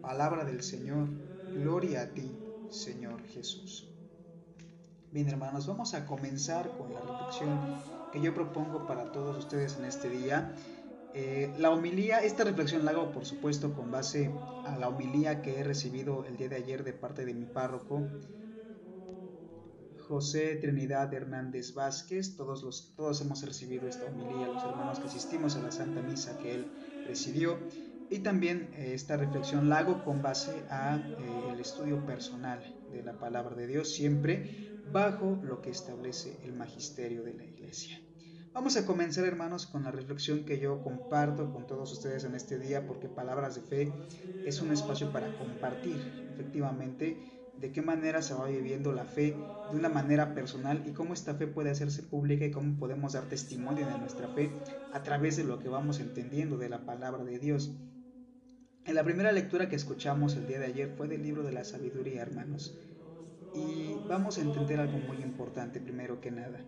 Palabra 0.00 0.44
del 0.44 0.62
Señor, 0.62 1.08
gloria 1.54 2.02
a 2.02 2.06
ti, 2.08 2.38
Señor 2.70 3.22
Jesús. 3.28 3.88
Bien 5.10 5.28
hermanos, 5.28 5.66
vamos 5.66 5.94
a 5.94 6.06
comenzar 6.06 6.70
con 6.76 6.92
la 6.92 7.00
reflexión 7.00 7.58
que 8.12 8.20
yo 8.20 8.34
propongo 8.34 8.86
para 8.86 9.10
todos 9.10 9.38
ustedes 9.38 9.76
en 9.78 9.84
este 9.84 10.08
día. 10.08 10.54
Eh, 11.14 11.52
la 11.58 11.70
homilía, 11.70 12.18
esta 12.18 12.44
reflexión 12.44 12.84
la 12.84 12.92
hago 12.92 13.10
por 13.10 13.24
supuesto 13.24 13.72
con 13.72 13.90
base 13.90 14.30
a 14.66 14.76
la 14.76 14.88
homilía 14.88 15.42
que 15.42 15.58
he 15.58 15.64
recibido 15.64 16.24
el 16.26 16.36
día 16.36 16.48
de 16.48 16.56
ayer 16.56 16.84
de 16.84 16.92
parte 16.92 17.24
de 17.24 17.34
mi 17.34 17.46
párroco, 17.46 18.06
José 20.08 20.56
Trinidad 20.56 21.12
Hernández 21.12 21.74
Vázquez. 21.74 22.34
Todos, 22.36 22.62
los, 22.62 22.94
todos 22.96 23.20
hemos 23.20 23.44
recibido 23.44 23.86
esta 23.86 24.06
homilía, 24.06 24.46
los 24.46 24.64
hermanos 24.64 24.98
que 24.98 25.06
asistimos 25.06 25.54
a 25.56 25.62
la 25.62 25.70
Santa 25.70 26.00
Misa 26.02 26.38
que 26.38 26.54
él 26.54 26.66
recibió. 27.06 27.58
Y 28.10 28.20
también 28.20 28.70
eh, 28.72 28.92
esta 28.94 29.18
reflexión 29.18 29.68
la 29.68 29.78
hago 29.78 30.02
con 30.02 30.22
base 30.22 30.64
a 30.70 30.96
eh, 30.96 31.52
el 31.52 31.60
estudio 31.60 32.04
personal 32.06 32.60
de 32.90 33.02
la 33.02 33.18
palabra 33.18 33.54
de 33.54 33.66
Dios, 33.66 33.92
siempre 33.92 34.80
bajo 34.90 35.38
lo 35.42 35.60
que 35.60 35.70
establece 35.70 36.38
el 36.42 36.54
magisterio 36.54 37.22
de 37.22 37.34
la 37.34 37.44
Iglesia. 37.44 38.00
Vamos 38.54 38.78
a 38.78 38.86
comenzar, 38.86 39.26
hermanos, 39.26 39.66
con 39.66 39.84
la 39.84 39.90
reflexión 39.90 40.44
que 40.44 40.58
yo 40.58 40.82
comparto 40.82 41.52
con 41.52 41.66
todos 41.66 41.92
ustedes 41.92 42.24
en 42.24 42.34
este 42.34 42.58
día, 42.58 42.86
porque 42.86 43.08
Palabras 43.08 43.54
de 43.56 43.60
Fe 43.60 43.92
es 44.46 44.62
un 44.62 44.72
espacio 44.72 45.12
para 45.12 45.36
compartir, 45.36 45.96
efectivamente, 46.32 47.37
de 47.60 47.72
qué 47.72 47.82
manera 47.82 48.22
se 48.22 48.34
va 48.34 48.46
viviendo 48.46 48.92
la 48.92 49.04
fe 49.04 49.36
de 49.70 49.76
una 49.76 49.88
manera 49.88 50.34
personal 50.34 50.84
y 50.86 50.92
cómo 50.92 51.14
esta 51.14 51.34
fe 51.34 51.46
puede 51.46 51.70
hacerse 51.70 52.02
pública 52.02 52.44
y 52.44 52.50
cómo 52.50 52.78
podemos 52.78 53.14
dar 53.14 53.24
testimonio 53.24 53.86
de 53.86 53.98
nuestra 53.98 54.28
fe 54.28 54.50
a 54.92 55.02
través 55.02 55.36
de 55.36 55.44
lo 55.44 55.58
que 55.58 55.68
vamos 55.68 56.00
entendiendo 56.00 56.56
de 56.56 56.68
la 56.68 56.84
palabra 56.84 57.24
de 57.24 57.38
Dios. 57.38 57.72
En 58.84 58.94
la 58.94 59.04
primera 59.04 59.32
lectura 59.32 59.68
que 59.68 59.76
escuchamos 59.76 60.34
el 60.36 60.46
día 60.46 60.58
de 60.60 60.66
ayer 60.66 60.94
fue 60.96 61.08
del 61.08 61.22
libro 61.22 61.42
de 61.42 61.52
la 61.52 61.64
sabiduría, 61.64 62.22
hermanos. 62.22 62.78
Y 63.54 63.94
vamos 64.08 64.38
a 64.38 64.40
entender 64.40 64.80
algo 64.80 64.98
muy 64.98 65.18
importante 65.18 65.80
primero 65.80 66.20
que 66.20 66.30
nada. 66.30 66.60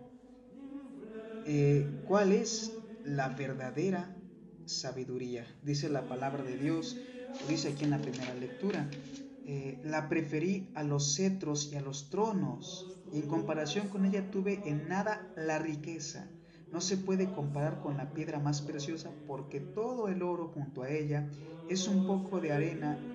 Eh, 1.45 1.87
¿Cuál 2.07 2.31
es 2.33 2.77
la 3.03 3.29
verdadera 3.29 4.15
sabiduría? 4.65 5.47
Dice 5.63 5.89
la 5.89 6.07
palabra 6.07 6.43
de 6.43 6.57
Dios, 6.57 6.97
dice 7.47 7.69
aquí 7.69 7.85
en 7.85 7.89
la 7.91 7.99
primera 7.99 8.33
lectura. 8.35 8.87
Eh, 9.45 9.79
la 9.83 10.09
preferí 10.09 10.71
a 10.75 10.83
los 10.83 11.15
cetros 11.15 11.71
y 11.71 11.75
a 11.75 11.81
los 11.81 12.09
tronos, 12.09 12.91
y 13.09 13.19
en 13.19 13.27
comparación 13.27 13.87
con 13.89 14.05
ella 14.05 14.31
tuve 14.31 14.67
en 14.69 14.87
nada 14.87 15.31
la 15.35 15.59
riqueza. 15.59 16.35
No 16.71 16.81
se 16.81 16.97
puede 16.97 17.31
comparar 17.31 17.79
con 17.79 17.97
la 17.97 18.13
piedra 18.13 18.39
más 18.39 18.61
preciosa 18.61 19.17
porque 19.25 19.59
todo 19.59 20.07
el 20.07 20.23
oro 20.23 20.47
junto 20.49 20.83
a 20.83 20.89
ella 20.89 21.29
es 21.67 21.87
un 21.87 22.05
poco 22.05 22.39
de 22.41 22.51
arena 22.51 23.11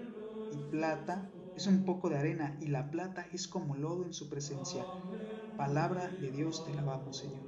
y 0.48 0.58
plata, 0.64 1.32
es 1.54 1.66
un 1.66 1.84
poco 1.84 2.08
de 2.10 2.18
arena 2.18 2.56
y 2.60 2.66
la 2.68 2.90
plata 2.90 3.26
es 3.32 3.48
como 3.48 3.76
lodo 3.76 4.04
en 4.04 4.12
su 4.12 4.28
presencia. 4.28 4.88
Palabra 5.56 6.14
de 6.18 6.30
Dios 6.30 6.64
te 6.64 6.74
lavamos, 6.74 7.18
Señor. 7.18 7.46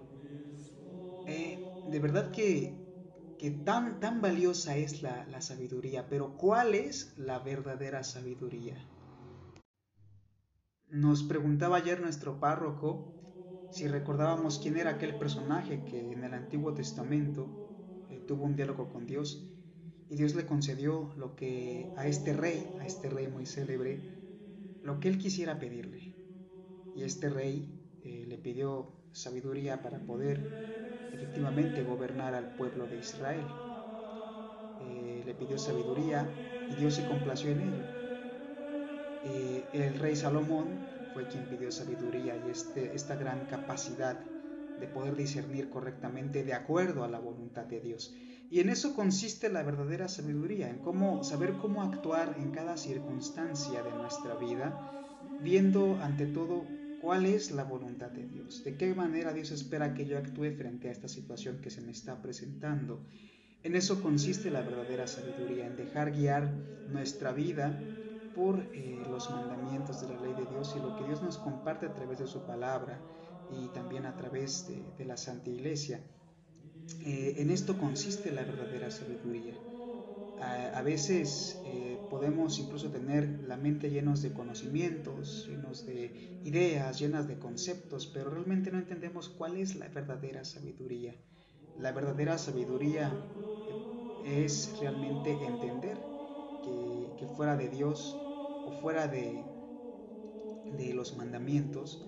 Eh, 1.24 1.68
de 1.84 2.00
verdad 2.00 2.30
que, 2.32 2.87
que, 3.38 3.50
tan, 3.50 4.00
tan 4.00 4.20
valiosa 4.20 4.76
es 4.76 5.02
la, 5.02 5.26
la 5.26 5.40
sabiduría, 5.40 6.08
pero 6.08 6.36
¿cuál 6.36 6.74
es 6.74 7.14
la 7.16 7.38
verdadera 7.38 8.02
sabiduría? 8.02 8.76
Nos 10.90 11.22
preguntaba 11.22 11.76
ayer 11.76 12.00
nuestro 12.00 12.40
párroco 12.40 13.14
si 13.70 13.86
recordábamos 13.86 14.58
quién 14.58 14.76
era 14.76 14.92
aquel 14.92 15.18
personaje 15.18 15.84
que 15.84 16.12
en 16.12 16.24
el 16.24 16.34
Antiguo 16.34 16.72
Testamento 16.74 17.46
eh, 18.08 18.24
tuvo 18.26 18.44
un 18.44 18.56
diálogo 18.56 18.88
con 18.88 19.06
Dios 19.06 19.46
y 20.08 20.16
Dios 20.16 20.34
le 20.34 20.46
concedió 20.46 21.12
lo 21.16 21.36
que 21.36 21.92
a 21.96 22.06
este 22.06 22.32
rey, 22.32 22.74
a 22.80 22.86
este 22.86 23.10
rey 23.10 23.28
muy 23.28 23.44
célebre, 23.44 24.00
lo 24.82 25.00
que 25.00 25.08
él 25.08 25.18
quisiera 25.18 25.58
pedirle. 25.58 26.14
Y 26.94 27.02
este 27.02 27.28
rey 27.28 27.68
eh, 28.02 28.24
le 28.26 28.38
pidió 28.38 28.90
sabiduría 29.12 29.82
para 29.82 29.98
poder 30.06 30.40
efectivamente 31.12 31.82
gobernar 31.82 32.34
al 32.34 32.54
pueblo 32.56 32.86
de 32.86 32.98
Israel. 32.98 33.44
Eh, 34.80 35.22
le 35.24 35.34
pidió 35.34 35.58
sabiduría 35.58 36.28
y 36.70 36.74
Dios 36.74 36.94
se 36.94 37.06
complació 37.06 37.50
en 37.50 37.60
ello. 37.60 37.84
el 39.72 39.98
rey 39.98 40.16
Salomón 40.16 40.86
fue 41.12 41.26
quien 41.26 41.44
pidió 41.46 41.70
sabiduría 41.70 42.36
y 42.36 42.50
este, 42.50 42.94
esta 42.94 43.16
gran 43.16 43.46
capacidad 43.46 44.18
de 44.78 44.86
poder 44.86 45.16
discernir 45.16 45.70
correctamente 45.70 46.44
de 46.44 46.54
acuerdo 46.54 47.04
a 47.04 47.08
la 47.08 47.18
voluntad 47.18 47.64
de 47.64 47.80
Dios. 47.80 48.14
Y 48.50 48.60
en 48.60 48.70
eso 48.70 48.94
consiste 48.94 49.50
la 49.50 49.62
verdadera 49.62 50.08
sabiduría, 50.08 50.70
en 50.70 50.78
cómo 50.78 51.22
saber 51.22 51.54
cómo 51.58 51.82
actuar 51.82 52.36
en 52.38 52.50
cada 52.50 52.76
circunstancia 52.76 53.82
de 53.82 53.90
nuestra 53.90 54.36
vida, 54.36 54.92
viendo 55.42 55.98
ante 56.02 56.26
todo 56.26 56.64
cuál 57.00 57.26
es 57.26 57.50
la 57.50 57.64
voluntad 57.64 58.10
de 58.10 58.26
Dios, 58.26 58.64
de 58.64 58.76
qué 58.76 58.94
manera 58.94 59.32
Dios 59.32 59.50
espera 59.50 59.94
que 59.94 60.06
yo 60.06 60.18
actúe 60.18 60.50
frente 60.56 60.88
a 60.88 60.92
esta 60.92 61.08
situación 61.08 61.60
que 61.60 61.70
se 61.70 61.80
me 61.80 61.92
está 61.92 62.20
presentando. 62.20 63.00
En 63.62 63.74
eso 63.74 64.02
consiste 64.02 64.50
la 64.50 64.62
verdadera 64.62 65.06
sabiduría, 65.06 65.66
en 65.66 65.76
dejar 65.76 66.12
guiar 66.12 66.52
nuestra 66.88 67.32
vida 67.32 67.78
por 68.34 68.60
eh, 68.72 69.02
los 69.10 69.30
mandamientos 69.30 70.00
de 70.00 70.14
la 70.14 70.20
ley 70.20 70.32
de 70.34 70.46
Dios 70.46 70.74
y 70.76 70.80
lo 70.80 70.96
que 70.96 71.04
Dios 71.04 71.22
nos 71.22 71.38
comparte 71.38 71.86
a 71.86 71.94
través 71.94 72.20
de 72.20 72.26
su 72.26 72.44
palabra 72.46 73.00
y 73.50 73.68
también 73.68 74.06
a 74.06 74.16
través 74.16 74.68
de, 74.68 75.04
la 75.04 75.16
Santa 75.16 75.50
Iglesia. 75.50 76.00
Eh, 77.04 77.34
en 77.38 77.50
esto 77.50 77.78
consiste 77.78 78.30
la 78.30 78.42
verdadera 78.42 78.90
sabiduría. 78.90 79.54
A, 80.40 80.82
veces 80.82 81.60
eh, 81.64 82.06
podemos 82.08 82.60
incluso 82.60 82.90
tener 82.90 83.40
la 83.42 83.56
mente 83.56 83.90
llenos 83.90 84.22
de 84.22 84.32
conocimientos, 84.32 85.46
llenos 85.48 85.84
de 85.84 86.38
ideas, 86.44 87.00
llenas 87.00 87.26
de 87.26 87.38
conceptos, 87.38 88.06
pero 88.06 88.30
realmente 88.30 88.70
no 88.70 88.78
entendemos 88.78 89.28
cuál 89.28 89.56
es 89.56 89.74
la 89.74 89.88
verdadera 89.88 90.44
sabiduría. 90.44 91.16
La 91.76 91.90
verdadera 91.90 92.38
sabiduría 92.38 93.12
es 94.22 94.78
realmente 94.78 95.44
entender 95.44 95.98
que, 96.62 97.14
que 97.18 97.26
fuera 97.26 97.56
de 97.56 97.68
Dios 97.68 98.28
fuera 98.72 99.08
de, 99.08 99.44
de 100.70 100.94
los 100.94 101.16
mandamientos, 101.16 102.06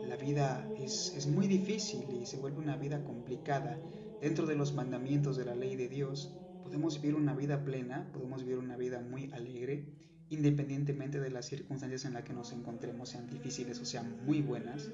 la 0.00 0.16
vida 0.16 0.72
es, 0.76 1.14
es 1.16 1.26
muy 1.26 1.46
difícil 1.46 2.10
y 2.10 2.26
se 2.26 2.38
vuelve 2.38 2.58
una 2.58 2.76
vida 2.76 3.04
complicada. 3.04 3.78
Dentro 4.20 4.46
de 4.46 4.56
los 4.56 4.74
mandamientos 4.74 5.36
de 5.36 5.44
la 5.44 5.54
ley 5.54 5.76
de 5.76 5.88
Dios, 5.88 6.36
podemos 6.68 7.00
vivir 7.00 7.16
una 7.16 7.34
vida 7.34 7.64
plena, 7.64 8.10
podemos 8.12 8.42
vivir 8.42 8.58
una 8.58 8.76
vida 8.76 9.00
muy 9.00 9.32
alegre, 9.32 9.86
independientemente 10.28 11.18
de 11.18 11.30
las 11.30 11.46
circunstancias 11.46 12.04
en 12.04 12.12
las 12.12 12.24
que 12.24 12.34
nos 12.34 12.52
encontremos, 12.52 13.08
sean 13.08 13.26
difíciles 13.30 13.80
o 13.80 13.86
sean 13.86 14.24
muy 14.26 14.42
buenas. 14.42 14.90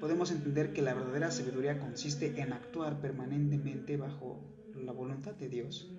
Podemos 0.00 0.30
entender 0.30 0.74
que 0.74 0.82
la 0.82 0.92
verdadera 0.92 1.30
sabiduría 1.30 1.78
consiste 1.78 2.40
en 2.42 2.52
actuar 2.52 3.00
permanentemente 3.00 3.96
bajo 3.96 4.44
la 4.74 4.92
voluntad 4.92 5.34
de 5.34 5.48
Dios 5.48 5.90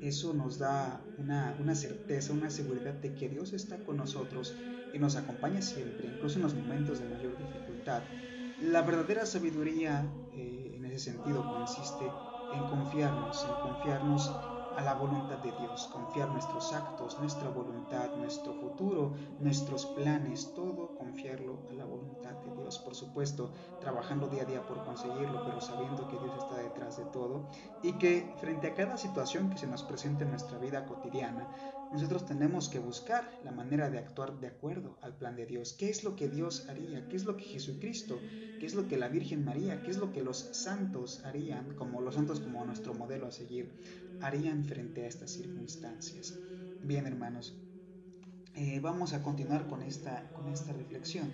eso 0.00 0.32
nos 0.32 0.58
da 0.58 1.00
una, 1.18 1.56
una, 1.60 1.74
certeza, 1.74 2.32
una 2.32 2.50
seguridad 2.50 2.94
de 2.94 3.14
que 3.14 3.28
Dios 3.28 3.52
está 3.52 3.78
con 3.78 3.96
nosotros 3.96 4.54
y 4.92 4.98
nos 4.98 5.16
acompaña 5.16 5.60
siempre, 5.60 6.06
incluso 6.06 6.36
en 6.36 6.42
los 6.42 6.54
momentos 6.54 7.00
de 7.00 7.08
mayor 7.08 7.36
dificultad. 7.36 8.02
La 8.62 8.82
verdadera 8.82 9.26
sabiduría 9.26 10.06
eh, 10.32 10.74
en 10.76 10.84
ese 10.84 11.12
sentido 11.12 11.42
consiste 11.42 12.04
en 12.52 12.66
confiarnos, 12.66 13.44
en 13.44 13.70
confiarnos 13.70 14.32
a 14.78 14.82
la 14.82 14.94
voluntad 14.94 15.38
de 15.38 15.50
Dios, 15.58 15.88
confiar 15.92 16.28
nuestros 16.28 16.72
actos, 16.72 17.18
nuestra 17.18 17.48
voluntad, 17.48 18.10
nuestro 18.16 18.54
futuro, 18.54 19.12
nuestros 19.40 19.86
planes, 19.86 20.54
todo 20.54 20.96
confiarlo 20.96 21.58
a 21.68 21.72
la 21.72 21.84
voluntad 21.84 22.30
de 22.30 22.54
Dios. 22.54 22.78
Por 22.78 22.94
supuesto, 22.94 23.50
trabajando 23.80 24.28
día 24.28 24.42
a 24.42 24.44
día 24.46 24.62
por 24.62 24.84
conseguirlo, 24.84 25.42
pero 25.44 25.60
sabiendo 25.60 26.06
que 26.06 26.16
Dios 26.18 26.32
está 26.38 26.58
detrás 26.58 26.96
de 26.96 27.06
todo 27.06 27.48
y 27.82 27.94
que 27.94 28.32
frente 28.38 28.68
a 28.68 28.74
cada 28.74 28.96
situación 28.96 29.50
que 29.50 29.58
se 29.58 29.66
nos 29.66 29.82
presente 29.82 30.22
en 30.22 30.30
nuestra 30.30 30.58
vida 30.58 30.86
cotidiana, 30.86 31.48
nosotros 31.92 32.26
tenemos 32.26 32.68
que 32.68 32.78
buscar 32.78 33.30
la 33.44 33.50
manera 33.50 33.88
de 33.88 33.98
actuar 33.98 34.38
de 34.40 34.48
acuerdo 34.48 34.98
al 35.00 35.16
plan 35.16 35.36
de 35.36 35.46
Dios. 35.46 35.72
¿Qué 35.72 35.88
es 35.88 36.04
lo 36.04 36.16
que 36.16 36.28
Dios 36.28 36.66
haría? 36.68 37.08
¿Qué 37.08 37.16
es 37.16 37.24
lo 37.24 37.36
que 37.36 37.44
Jesucristo? 37.44 38.20
¿Qué 38.60 38.66
es 38.66 38.74
lo 38.74 38.88
que 38.88 38.98
la 38.98 39.08
Virgen 39.08 39.44
María? 39.44 39.82
¿Qué 39.82 39.90
es 39.90 39.96
lo 39.96 40.12
que 40.12 40.22
los 40.22 40.38
santos 40.52 41.24
harían, 41.24 41.74
como 41.76 42.00
los 42.00 42.14
santos 42.14 42.40
como 42.40 42.64
nuestro 42.64 42.94
modelo 42.94 43.26
a 43.26 43.32
seguir, 43.32 43.70
harían 44.20 44.64
frente 44.64 45.04
a 45.04 45.08
estas 45.08 45.30
circunstancias? 45.30 46.38
Bien, 46.82 47.06
hermanos, 47.06 47.56
eh, 48.54 48.80
vamos 48.80 49.12
a 49.14 49.22
continuar 49.22 49.66
con 49.66 49.82
esta, 49.82 50.30
con 50.32 50.48
esta 50.48 50.72
reflexión. 50.72 51.32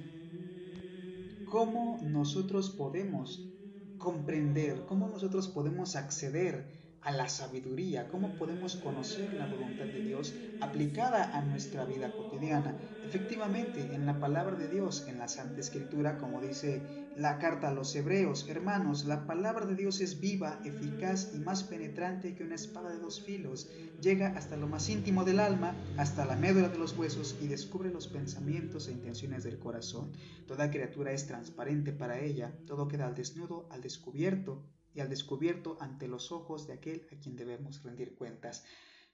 ¿Cómo 1.47 1.99
nosotros 2.03 2.71
podemos 2.71 3.51
comprender, 3.99 4.85
cómo 4.87 5.09
nosotros 5.09 5.49
podemos 5.49 5.97
acceder 5.97 6.74
a 7.05 7.13
la 7.13 7.29
sabiduría, 7.29 8.09
cómo 8.09 8.35
podemos 8.37 8.77
conocer 8.77 9.35
la 9.35 9.47
voluntad 9.47 9.85
de 9.85 10.01
Dios 10.01 10.35
aplicada 10.61 11.37
a 11.37 11.43
nuestra 11.43 11.85
vida 11.85 12.11
cotidiana. 12.11 12.79
Efectivamente, 13.05 13.95
en 13.95 14.07
la 14.07 14.19
palabra 14.19 14.57
de 14.57 14.69
Dios, 14.69 15.05
en 15.07 15.19
la 15.19 15.29
Santa 15.29 15.61
Escritura, 15.61 16.17
como 16.17 16.41
dice 16.41 16.81
la 17.15 17.39
carta 17.39 17.69
a 17.69 17.75
los 17.75 17.95
hebreos, 17.95 18.49
hermanos, 18.49 19.05
la 19.05 19.27
palabra 19.27 19.67
de 19.67 19.77
Dios 19.77 20.01
es 20.01 20.19
viva, 20.19 20.61
eficaz 20.65 21.33
y 21.35 21.39
más 21.41 21.63
penetrante 21.63 22.35
que 22.35 22.43
una 22.43 22.55
espada 22.55 22.91
de 22.91 22.99
dos 22.99 23.21
filos. 23.21 23.69
Llega 24.01 24.29
hasta 24.29 24.57
lo 24.57 24.67
más 24.67 24.89
íntimo 24.89 25.25
del 25.25 25.41
alma, 25.41 25.77
hasta 25.99 26.25
la 26.25 26.37
médula 26.37 26.71
de 26.71 26.79
los 26.79 26.97
huesos 26.97 27.37
y 27.43 27.49
descubre 27.49 27.91
los 27.91 28.09
pensamientos 28.09 28.89
e 28.89 28.93
intenciones 28.93 29.45
del 29.45 29.59
corazón. 29.59 30.11
Toda 30.47 30.71
criatura 30.71 31.13
es 31.13 31.27
transparente 31.27 31.93
para 31.93 32.19
ella, 32.19 32.57
todo 32.67 32.89
queda 32.89 33.07
al 33.07 33.15
desnudo, 33.15 33.69
al 33.71 33.83
descubierto 33.83 34.65
y 34.95 35.01
al 35.01 35.09
descubierto 35.09 35.77
ante 35.81 36.09
los 36.09 36.33
ojos 36.33 36.67
de 36.67 36.75
aquel 36.75 37.07
a 37.13 37.17
quien 37.17 37.37
debemos 37.37 37.83
rendir 37.83 38.15
cuentas. 38.15 38.65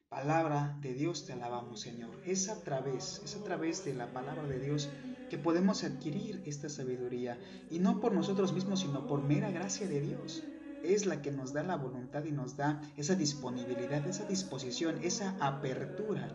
Palabra 0.08 0.76
de 0.80 0.92
Dios 0.92 1.24
te 1.24 1.32
alabamos, 1.32 1.80
Señor. 1.80 2.10
Es 2.26 2.48
a 2.48 2.60
través, 2.62 3.22
es 3.24 3.36
a 3.36 3.44
través 3.44 3.84
de 3.84 3.94
la 3.94 4.12
palabra 4.12 4.42
de 4.42 4.58
Dios 4.58 4.88
que 5.30 5.38
podemos 5.38 5.84
adquirir 5.84 6.42
esta 6.44 6.68
sabiduría 6.68 7.38
y 7.70 7.78
no 7.78 8.00
por 8.00 8.12
nosotros 8.12 8.52
mismos, 8.52 8.80
sino 8.80 9.06
por 9.06 9.22
mera 9.22 9.50
gracia 9.52 9.86
de 9.86 10.00
Dios. 10.00 10.42
Es 10.82 11.06
la 11.06 11.22
que 11.22 11.30
nos 11.30 11.52
da 11.52 11.62
la 11.62 11.76
voluntad 11.76 12.24
y 12.24 12.32
nos 12.32 12.56
da 12.56 12.80
esa 12.96 13.14
disponibilidad, 13.14 14.04
esa 14.06 14.26
disposición, 14.26 14.98
esa 15.04 15.36
apertura 15.40 16.34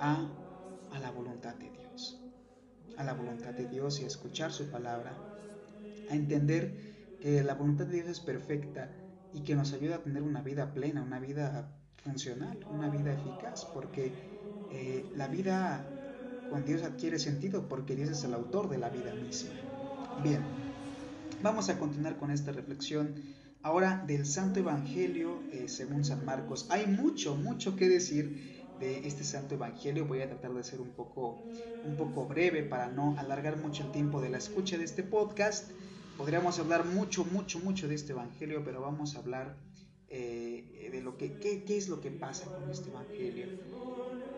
a, 0.00 0.28
a 0.90 0.98
la 0.98 1.10
voluntad 1.12 1.54
de 1.54 1.70
Dios. 1.70 2.20
A 2.96 3.04
la 3.04 3.14
voluntad 3.14 3.54
de 3.54 3.68
Dios 3.68 4.00
y 4.00 4.04
a 4.04 4.08
escuchar 4.08 4.52
su 4.52 4.70
palabra, 4.70 5.16
a 6.10 6.14
entender 6.14 6.93
que 7.24 7.42
la 7.42 7.54
voluntad 7.54 7.86
de 7.86 7.94
Dios 7.94 8.08
es 8.08 8.20
perfecta 8.20 8.90
y 9.32 9.40
que 9.40 9.54
nos 9.54 9.72
ayuda 9.72 9.96
a 9.96 10.02
tener 10.02 10.22
una 10.22 10.42
vida 10.42 10.74
plena, 10.74 11.02
una 11.02 11.18
vida 11.18 11.74
funcional, 12.02 12.58
una 12.70 12.90
vida 12.90 13.14
eficaz, 13.14 13.64
porque 13.72 14.12
eh, 14.70 15.06
la 15.16 15.26
vida 15.28 15.88
con 16.50 16.66
Dios 16.66 16.82
adquiere 16.82 17.18
sentido 17.18 17.66
porque 17.66 17.96
Dios 17.96 18.10
es 18.10 18.24
el 18.24 18.34
autor 18.34 18.68
de 18.68 18.76
la 18.76 18.90
vida 18.90 19.14
misma. 19.14 19.52
Bien, 20.22 20.42
vamos 21.42 21.70
a 21.70 21.78
continuar 21.78 22.18
con 22.18 22.30
esta 22.30 22.52
reflexión 22.52 23.14
ahora 23.62 24.04
del 24.06 24.26
Santo 24.26 24.60
Evangelio 24.60 25.40
eh, 25.50 25.64
según 25.68 26.04
San 26.04 26.26
Marcos. 26.26 26.66
Hay 26.68 26.86
mucho, 26.86 27.36
mucho 27.36 27.74
que 27.74 27.88
decir 27.88 28.66
de 28.80 29.08
este 29.08 29.24
Santo 29.24 29.54
Evangelio. 29.54 30.04
Voy 30.04 30.20
a 30.20 30.28
tratar 30.28 30.52
de 30.52 30.62
ser 30.62 30.82
un 30.82 30.90
poco, 30.90 31.42
un 31.86 31.96
poco 31.96 32.26
breve 32.26 32.64
para 32.64 32.88
no 32.88 33.16
alargar 33.18 33.56
mucho 33.56 33.82
el 33.82 33.92
tiempo 33.92 34.20
de 34.20 34.28
la 34.28 34.36
escucha 34.36 34.76
de 34.76 34.84
este 34.84 35.02
podcast. 35.02 35.70
Podríamos 36.16 36.58
hablar 36.60 36.84
mucho, 36.84 37.24
mucho, 37.24 37.58
mucho 37.58 37.88
de 37.88 37.96
este 37.96 38.12
Evangelio, 38.12 38.62
pero 38.64 38.80
vamos 38.80 39.16
a 39.16 39.18
hablar 39.18 39.56
eh, 40.08 40.88
de 40.92 41.00
lo 41.02 41.16
que, 41.16 41.32
qué, 41.38 41.64
es 41.76 41.88
lo 41.88 42.00
que 42.00 42.12
pasa 42.12 42.46
con 42.46 42.70
este 42.70 42.90
Evangelio. 42.90 43.46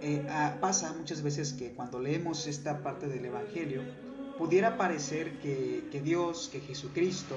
Eh, 0.00 0.26
ah, 0.30 0.56
pasa 0.60 0.94
muchas 0.94 1.22
veces 1.22 1.52
que 1.52 1.72
cuando 1.72 2.00
leemos 2.00 2.46
esta 2.46 2.82
parte 2.82 3.08
del 3.08 3.26
Evangelio, 3.26 3.82
pudiera 4.38 4.78
parecer 4.78 5.38
que, 5.40 5.84
que 5.92 6.00
Dios, 6.00 6.48
que 6.50 6.60
Jesucristo, 6.60 7.36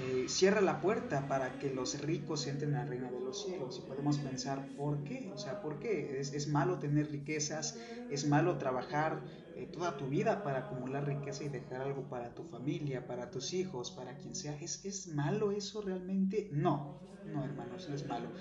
eh, 0.00 0.26
cierra 0.28 0.60
la 0.60 0.80
puerta 0.80 1.26
para 1.26 1.58
que 1.58 1.74
los 1.74 2.00
ricos 2.00 2.46
entren 2.46 2.76
al 2.76 2.88
reino 2.88 3.10
de 3.10 3.20
los 3.20 3.44
cielos. 3.44 3.82
Y 3.82 3.88
podemos 3.88 4.18
pensar, 4.18 4.66
¿por 4.76 5.02
qué? 5.04 5.30
O 5.34 5.38
sea, 5.38 5.60
¿por 5.60 5.78
qué? 5.80 6.20
¿Es, 6.20 6.32
es 6.32 6.46
malo 6.48 6.78
tener 6.78 7.10
riquezas? 7.10 7.76
¿Es 8.08 8.26
malo 8.26 8.58
trabajar 8.58 9.20
eh, 9.58 9.66
toda 9.66 9.96
tu 9.96 10.08
vida 10.08 10.42
para 10.42 10.60
acumular 10.60 11.04
riqueza 11.06 11.44
y 11.44 11.48
dejar 11.48 11.80
algo 11.82 12.08
para 12.08 12.34
tu 12.34 12.44
familia, 12.44 13.06
para 13.06 13.30
tus 13.30 13.52
hijos, 13.52 13.90
para 13.92 14.16
quien 14.18 14.34
sea? 14.34 14.54
¿Es, 14.60 14.84
es 14.84 15.08
malo 15.08 15.52
eso 15.52 15.82
realmente? 15.82 16.48
No, 16.52 17.04
no 17.24 17.44
hermanos, 17.44 17.88
no 17.88 17.94
es 17.94 18.04
malo. 18.06 18.32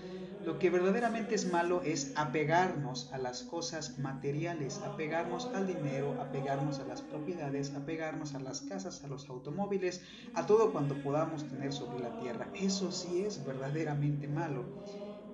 Lo 0.42 0.58
que 0.60 0.70
verdaderamente 0.70 1.36
es 1.36 1.46
malo 1.46 1.82
es 1.84 2.12
apegarnos 2.16 3.12
a 3.14 3.18
las 3.20 3.44
cosas 3.44 3.98
materiales, 4.00 4.84
apegarnos 4.84 5.54
al 5.54 5.68
dinero, 5.68 6.20
apegarnos 6.20 6.80
a 6.80 6.86
las 6.86 7.02
propiedades, 7.04 7.76
apegarnos 7.76 8.34
a 8.36 8.40
las 8.40 8.62
casas, 8.62 9.04
a 9.04 9.08
los 9.08 9.30
automóviles, 9.30 10.02
a 10.34 10.46
todo 10.46 10.72
cuanto 10.72 11.02
podamos 11.02 11.48
tener 11.48 11.74
sobre 11.74 12.00
la 12.00 12.16
tierra. 12.16 12.52
Eso 12.56 12.92
sí 12.92 13.22
es 13.24 13.44
verdaderamente 13.44 14.28
malo. 14.28 14.74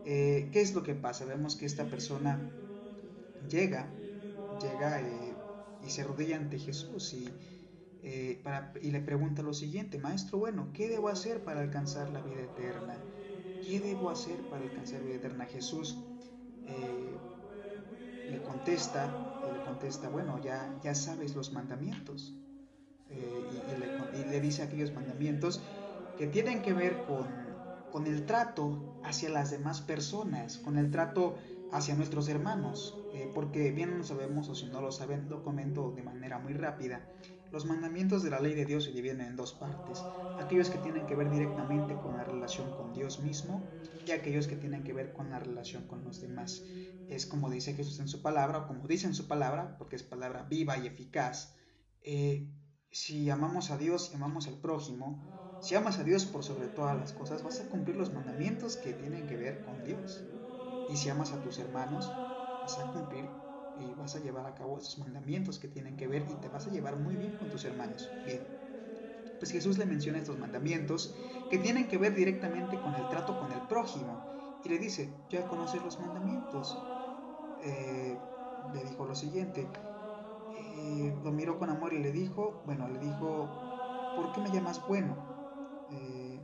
Eh, 0.04 0.50
¿Qué 0.54 0.62
es 0.62 0.74
lo 0.74 0.84
que 0.84 0.96
pasa? 0.96 1.26
Vemos 1.26 1.56
que 1.58 1.66
esta 1.66 1.90
persona 1.90 2.52
llega, 3.40 3.84
llega 4.50 5.02
eh, 5.02 5.23
y 5.86 5.90
se 5.90 6.02
arrodilla 6.02 6.38
ante 6.38 6.60
Jesús 6.60 7.14
y, 7.14 7.30
eh, 8.02 8.40
para, 8.44 8.74
y 8.82 8.92
le 8.92 9.00
pregunta 9.02 9.42
lo 9.42 9.54
siguiente, 9.54 9.98
Maestro, 9.98 10.40
bueno, 10.40 10.72
¿qué 10.74 10.90
debo 10.90 11.10
hacer 11.10 11.44
para 11.44 11.62
alcanzar 11.62 12.10
la 12.12 12.22
vida 12.22 12.42
eterna? 12.42 12.98
¿qué 13.66 13.80
debo 13.80 14.10
hacer 14.10 14.48
para 14.50 14.64
alcanzar 14.64 15.04
vida 15.04 15.16
eterna? 15.16 15.46
Jesús 15.46 15.98
eh, 16.66 17.18
le 18.26 18.42
contesta, 18.42 19.06
le 19.54 19.62
contesta, 19.62 20.10
bueno, 20.10 20.42
ya, 20.44 20.80
ya 20.84 20.96
sabes 20.96 21.36
los 21.36 21.54
mandamientos. 21.54 22.36
Eh, 23.10 23.48
y, 24.14 24.30
le, 24.30 24.42
dice 24.42 24.64
aquellos 24.64 24.92
mandamientos 24.94 25.62
que 26.18 26.28
tienen 26.28 26.62
que 26.62 26.74
ver 26.74 27.04
con, 27.06 27.28
con 27.92 28.08
el 28.08 28.26
trato 28.26 29.00
hacia 29.04 29.30
las 29.30 29.52
demás 29.52 29.82
personas, 29.82 30.58
con 30.58 30.78
el 30.78 30.90
trato 30.92 31.38
hacia 31.74 31.96
nuestros 31.96 32.30
hermanos, 32.30 33.04
eh, 33.12 33.32
porque 33.34 33.72
bien 33.72 33.98
no 33.98 34.04
sabemos 34.04 34.48
o 34.48 34.54
si 34.54 34.68
no 34.68 34.80
lo 34.80 34.92
saben, 34.92 35.28
lo 35.28 35.44
comento 35.44 35.92
de 35.92 36.04
manera 36.04 36.38
muy 36.38 36.54
rápida. 36.54 37.10
Los 37.50 37.66
mandamientos 37.66 38.22
de 38.22 38.30
la 38.30 38.40
ley 38.40 38.54
de 38.54 38.66
Dios 38.66 38.84
se 38.84 38.92
dividen 38.92 39.22
en 39.22 39.36
dos 39.36 39.54
partes, 39.54 40.08
aquellos 40.36 40.70
que 40.70 40.78
tienen 40.78 41.08
que 41.08 41.16
ver 41.16 41.32
directamente 41.32 42.00
con 42.00 42.16
la 42.16 42.24
relación 42.24 42.72
con 42.76 42.94
Dios 42.94 43.20
mismo 43.20 43.68
y 44.06 44.12
aquellos 44.12 44.48
que 44.48 44.56
tienen 44.56 44.84
que 44.84 44.94
ver 44.94 45.14
con 45.14 45.32
la 45.32 45.40
relación 45.40 45.88
con 45.88 46.04
los 46.04 46.22
demás. 46.22 46.64
Es 47.08 47.26
como 47.26 47.50
dice 47.50 47.74
Jesús 47.74 48.00
en 48.00 48.08
su 48.08 48.22
palabra, 48.22 48.60
o 48.60 48.68
como 48.68 48.88
dice 48.88 49.08
en 49.08 49.16
su 49.16 49.28
palabra, 49.28 49.76
porque 49.80 49.96
es 49.96 50.04
palabra 50.04 50.44
viva 50.44 50.78
y 50.78 50.86
eficaz. 50.86 51.56
Eh, 52.04 52.48
si 52.92 53.32
amamos 53.32 53.72
a 53.72 53.78
Dios 53.80 54.12
y 54.14 54.16
amamos 54.16 54.48
al 54.48 54.60
prójimo, 54.60 55.28
si 55.58 55.74
amas 55.74 55.98
a 55.98 56.04
Dios 56.04 56.26
por 56.26 56.44
sobre 56.44 56.68
todas 56.68 56.96
las 56.96 57.14
cosas, 57.14 57.42
vas 57.42 57.60
a 57.62 57.70
cumplir 57.70 57.96
los 57.96 58.14
mandamientos 58.14 58.78
que 58.78 58.94
tienen 58.94 59.26
que 59.26 59.38
ver 59.38 59.62
con 59.62 59.84
Dios. 59.84 60.30
Y 60.94 60.98
si 60.98 61.10
amas 61.10 61.32
a 61.34 61.42
tus 61.42 61.60
hermanos, 61.60 62.04
vas 62.62 62.78
a 62.80 62.90
cumplir 62.94 63.26
y 63.74 63.94
vas 63.96 64.16
a 64.16 64.20
llevar 64.26 64.46
a 64.48 64.56
cabo 64.60 64.78
esos 64.80 64.98
mandamientos 65.00 65.60
que 65.60 65.68
tienen 65.76 65.98
que 65.98 66.08
ver 66.08 66.30
y 66.30 66.36
te 66.38 66.50
vas 66.50 66.68
a 66.68 66.72
llevar 66.72 66.98
muy 67.06 67.16
bien 67.16 67.36
con 67.36 67.50
tus 67.50 67.66
hermanos. 67.66 68.20
Bien. 68.24 68.44
Pues 69.40 69.52
Jesús 69.52 69.78
le 69.78 69.86
menciona 69.86 70.20
estos 70.20 70.40
mandamientos 70.40 71.16
que 71.50 71.60
tienen 71.60 71.88
que 71.88 71.98
ver 71.98 72.16
directamente 72.16 72.82
con 72.82 72.96
el 72.96 73.08
trato 73.10 73.38
con 73.38 73.52
el 73.52 73.62
prójimo 73.64 74.28
y 74.64 74.70
le 74.70 74.80
dice, 74.80 75.26
ya 75.30 75.48
conoces 75.48 75.84
los 75.84 76.00
mandamientos. 76.00 76.90
Eh, 77.60 78.22
le 78.72 78.84
dijo 78.86 79.06
lo 79.06 79.16
siguiente, 79.16 79.72
eh, 80.56 81.20
lo 81.24 81.32
miró 81.32 81.60
con 81.60 81.70
amor 81.70 81.94
y 81.94 82.00
le 82.00 82.12
dijo, 82.12 82.62
bueno, 82.66 82.90
le 82.90 83.00
dijo, 83.00 83.62
¿por 84.14 84.32
qué 84.32 84.42
me 84.42 84.52
llamas 84.52 84.86
bueno? 84.86 85.18
Eh, 85.90 86.42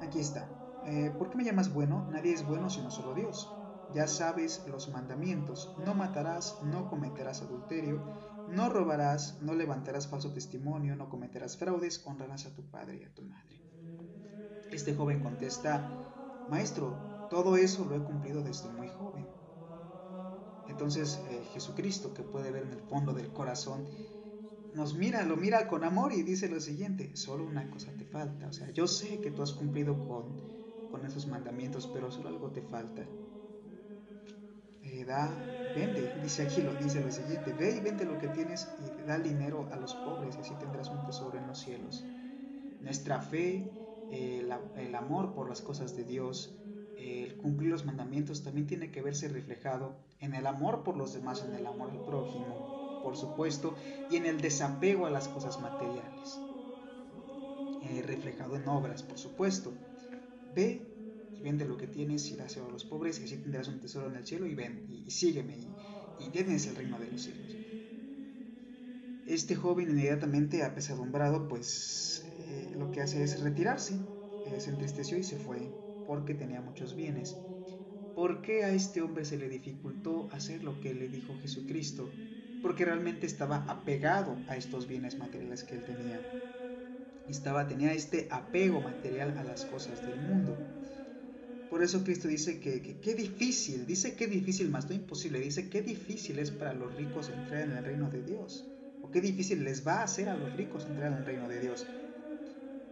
aquí 0.00 0.20
está. 0.20 0.55
¿Por 1.18 1.30
qué 1.30 1.36
me 1.36 1.44
llamas 1.44 1.72
bueno? 1.72 2.06
Nadie 2.10 2.32
es 2.32 2.46
bueno 2.46 2.70
sino 2.70 2.90
solo 2.90 3.12
Dios 3.14 3.56
ya 3.88 4.08
sabes 4.08 4.66
los 4.66 4.88
mandamientos, 4.88 5.74
no 5.76 5.94
matarás, 5.94 6.60
no 6.62 6.88
cometerás 6.88 7.42
adulterio, 7.42 8.02
no 8.46 8.68
robarás, 8.68 9.40
no 9.40 9.54
levantarás 9.54 10.08
falso 10.08 10.32
testimonio, 10.32 10.96
no 10.96 11.08
cometerás 11.08 11.56
fraudes, 11.56 12.02
honrarás 12.04 12.46
a 12.46 12.54
tu 12.54 12.68
padre 12.68 12.98
y 13.00 13.04
a 13.04 13.14
tu 13.14 13.22
madre. 13.22 13.62
Este 14.70 14.94
joven 14.94 15.20
contesta, 15.20 15.88
Maestro, 16.48 16.98
todo 17.28 17.56
eso 17.56 17.84
lo 17.84 17.94
he 17.94 18.02
cumplido 18.02 18.42
desde 18.42 18.70
muy 18.70 18.88
joven. 18.90 19.28
Entonces 20.66 21.24
eh, 21.28 21.44
Jesucristo, 21.52 22.12
que 22.12 22.24
puede 22.24 22.50
ver 22.50 22.64
en 22.64 22.72
el 22.72 22.82
fondo 22.82 23.12
del 23.12 23.32
corazón, 23.32 23.86
nos 24.72 24.94
mira, 24.94 25.24
lo 25.24 25.36
mira 25.36 25.68
con 25.68 25.84
amor 25.84 26.12
y 26.12 26.22
dice 26.22 26.48
lo 26.48 26.60
siguiente, 26.60 27.16
solo 27.16 27.44
una 27.44 27.70
cosa 27.70 27.92
te 27.96 28.04
falta. 28.04 28.48
O 28.48 28.52
sea, 28.52 28.70
yo 28.72 28.88
sé 28.88 29.20
que 29.20 29.30
tú 29.30 29.42
has 29.42 29.52
cumplido 29.52 30.04
con, 30.04 30.55
con 30.96 31.06
esos 31.06 31.26
mandamientos, 31.26 31.86
pero 31.92 32.10
solo 32.10 32.28
algo 32.28 32.50
te 32.50 32.62
falta 32.62 33.06
da, 35.06 35.28
vende, 35.74 36.12
dice 36.22 36.42
aquí 36.42 36.62
lo 36.62 36.74
dice 36.74 37.00
lo 37.00 37.10
siguiente, 37.10 37.52
ve 37.52 37.76
y 37.76 37.80
vende 37.80 38.04
lo 38.04 38.18
que 38.18 38.28
tienes 38.28 38.68
y 38.78 39.02
da 39.06 39.18
dinero 39.18 39.68
a 39.72 39.76
los 39.76 39.94
pobres 39.94 40.36
y 40.36 40.40
así 40.40 40.54
tendrás 40.54 40.90
un 40.90 41.04
tesoro 41.06 41.38
en 41.38 41.46
los 41.46 41.58
cielos. 41.58 42.04
Nuestra 42.80 43.20
fe, 43.20 43.70
el, 44.10 44.94
amor 44.94 45.34
por 45.34 45.48
las 45.48 45.62
cosas 45.62 45.96
de 45.96 46.04
Dios, 46.04 46.58
el 46.96 47.36
cumplir 47.36 47.70
los 47.70 47.84
mandamientos 47.84 48.42
también 48.42 48.66
tiene 48.66 48.90
que 48.90 49.02
verse 49.02 49.28
reflejado 49.28 49.96
en 50.20 50.34
el 50.34 50.46
amor 50.46 50.82
por 50.82 50.96
los 50.96 51.12
demás, 51.14 51.44
en 51.44 51.54
el 51.54 51.66
amor 51.66 51.90
al 51.90 52.04
prójimo, 52.04 53.00
por 53.02 53.16
supuesto, 53.16 53.74
y 54.08 54.16
en 54.16 54.26
el 54.26 54.40
desapego 54.40 55.06
a 55.06 55.10
las 55.10 55.28
cosas 55.28 55.60
materiales, 55.60 56.42
eh, 57.80 58.02
reflejado 58.02 58.56
en 58.56 58.66
obras, 58.68 59.02
por 59.02 59.18
supuesto. 59.18 59.72
Ve 60.56 60.68
y 61.36 61.42
vende 61.42 61.66
lo 61.66 61.76
que 61.76 61.86
tienes 61.86 62.30
y 62.32 62.36
dáselo 62.36 62.66
a 62.68 62.72
los 62.72 62.84
pobres 62.84 63.20
y 63.20 63.24
así 63.24 63.36
tendrás 63.38 63.68
un 63.68 63.80
tesoro 63.80 64.08
en 64.10 64.16
el 64.16 64.26
cielo 64.26 64.46
y 64.46 64.54
ven 64.54 64.74
y, 64.88 65.10
sígueme 65.10 65.56
y, 65.58 65.76
y, 66.16 66.30
tienes 66.30 66.66
el 66.66 66.76
reino 66.76 66.98
de 66.98 67.10
los 67.10 67.22
cielos. 67.22 67.58
Este 69.26 69.54
joven 69.54 69.90
inmediatamente 69.90 70.62
apesadumbrado 70.62 71.46
pues 71.48 72.24
eh, 72.38 72.72
lo 72.74 72.90
que 72.90 73.02
hace 73.02 73.22
es 73.22 73.40
retirarse, 73.40 73.94
eh, 74.44 74.60
se 74.60 74.70
entristeció 74.70 75.18
y 75.18 75.24
se 75.24 75.38
fue 75.38 75.74
porque 76.06 76.34
tenía 76.34 76.62
muchos 76.62 76.94
bienes. 76.96 77.44
¿Por 78.14 78.40
qué 78.42 78.64
a 78.64 78.70
este 78.72 79.02
hombre 79.02 79.24
se 79.26 79.36
le 79.38 79.48
dificultó 79.50 80.28
hacer 80.32 80.64
lo 80.64 80.80
que 80.80 80.94
le 80.94 81.08
dijo 81.08 81.38
Jesucristo? 81.38 82.18
Porque 82.62 82.84
realmente 82.86 83.26
estaba 83.26 83.58
apegado 83.70 84.42
a 84.48 84.56
estos 84.56 84.86
bienes 84.86 85.18
materiales 85.18 85.64
que 85.64 85.74
él 85.76 85.84
tenía. 85.84 86.26
Estaba, 87.28 87.66
tenía 87.66 87.92
este 87.92 88.28
apego 88.30 88.80
material 88.80 89.36
a 89.38 89.44
las 89.44 89.64
cosas 89.64 90.00
del 90.06 90.20
mundo. 90.20 90.56
Por 91.68 91.82
eso 91.82 92.04
Cristo 92.04 92.28
dice 92.28 92.60
que 92.60 93.00
qué 93.00 93.14
difícil, 93.14 93.86
dice 93.86 94.14
qué 94.14 94.28
difícil, 94.28 94.70
más 94.70 94.88
no 94.88 94.94
imposible, 94.94 95.40
dice 95.40 95.68
qué 95.68 95.82
difícil 95.82 96.38
es 96.38 96.52
para 96.52 96.72
los 96.72 96.94
ricos 96.94 97.28
entrar 97.28 97.62
en 97.62 97.72
el 97.72 97.84
reino 97.84 98.08
de 98.08 98.22
Dios. 98.22 98.64
O 99.02 99.10
qué 99.10 99.20
difícil 99.20 99.64
les 99.64 99.86
va 99.86 100.00
a 100.00 100.04
hacer 100.04 100.28
a 100.28 100.36
los 100.36 100.54
ricos 100.56 100.86
entrar 100.86 101.12
en 101.12 101.18
el 101.18 101.26
reino 101.26 101.48
de 101.48 101.60
Dios. 101.60 101.86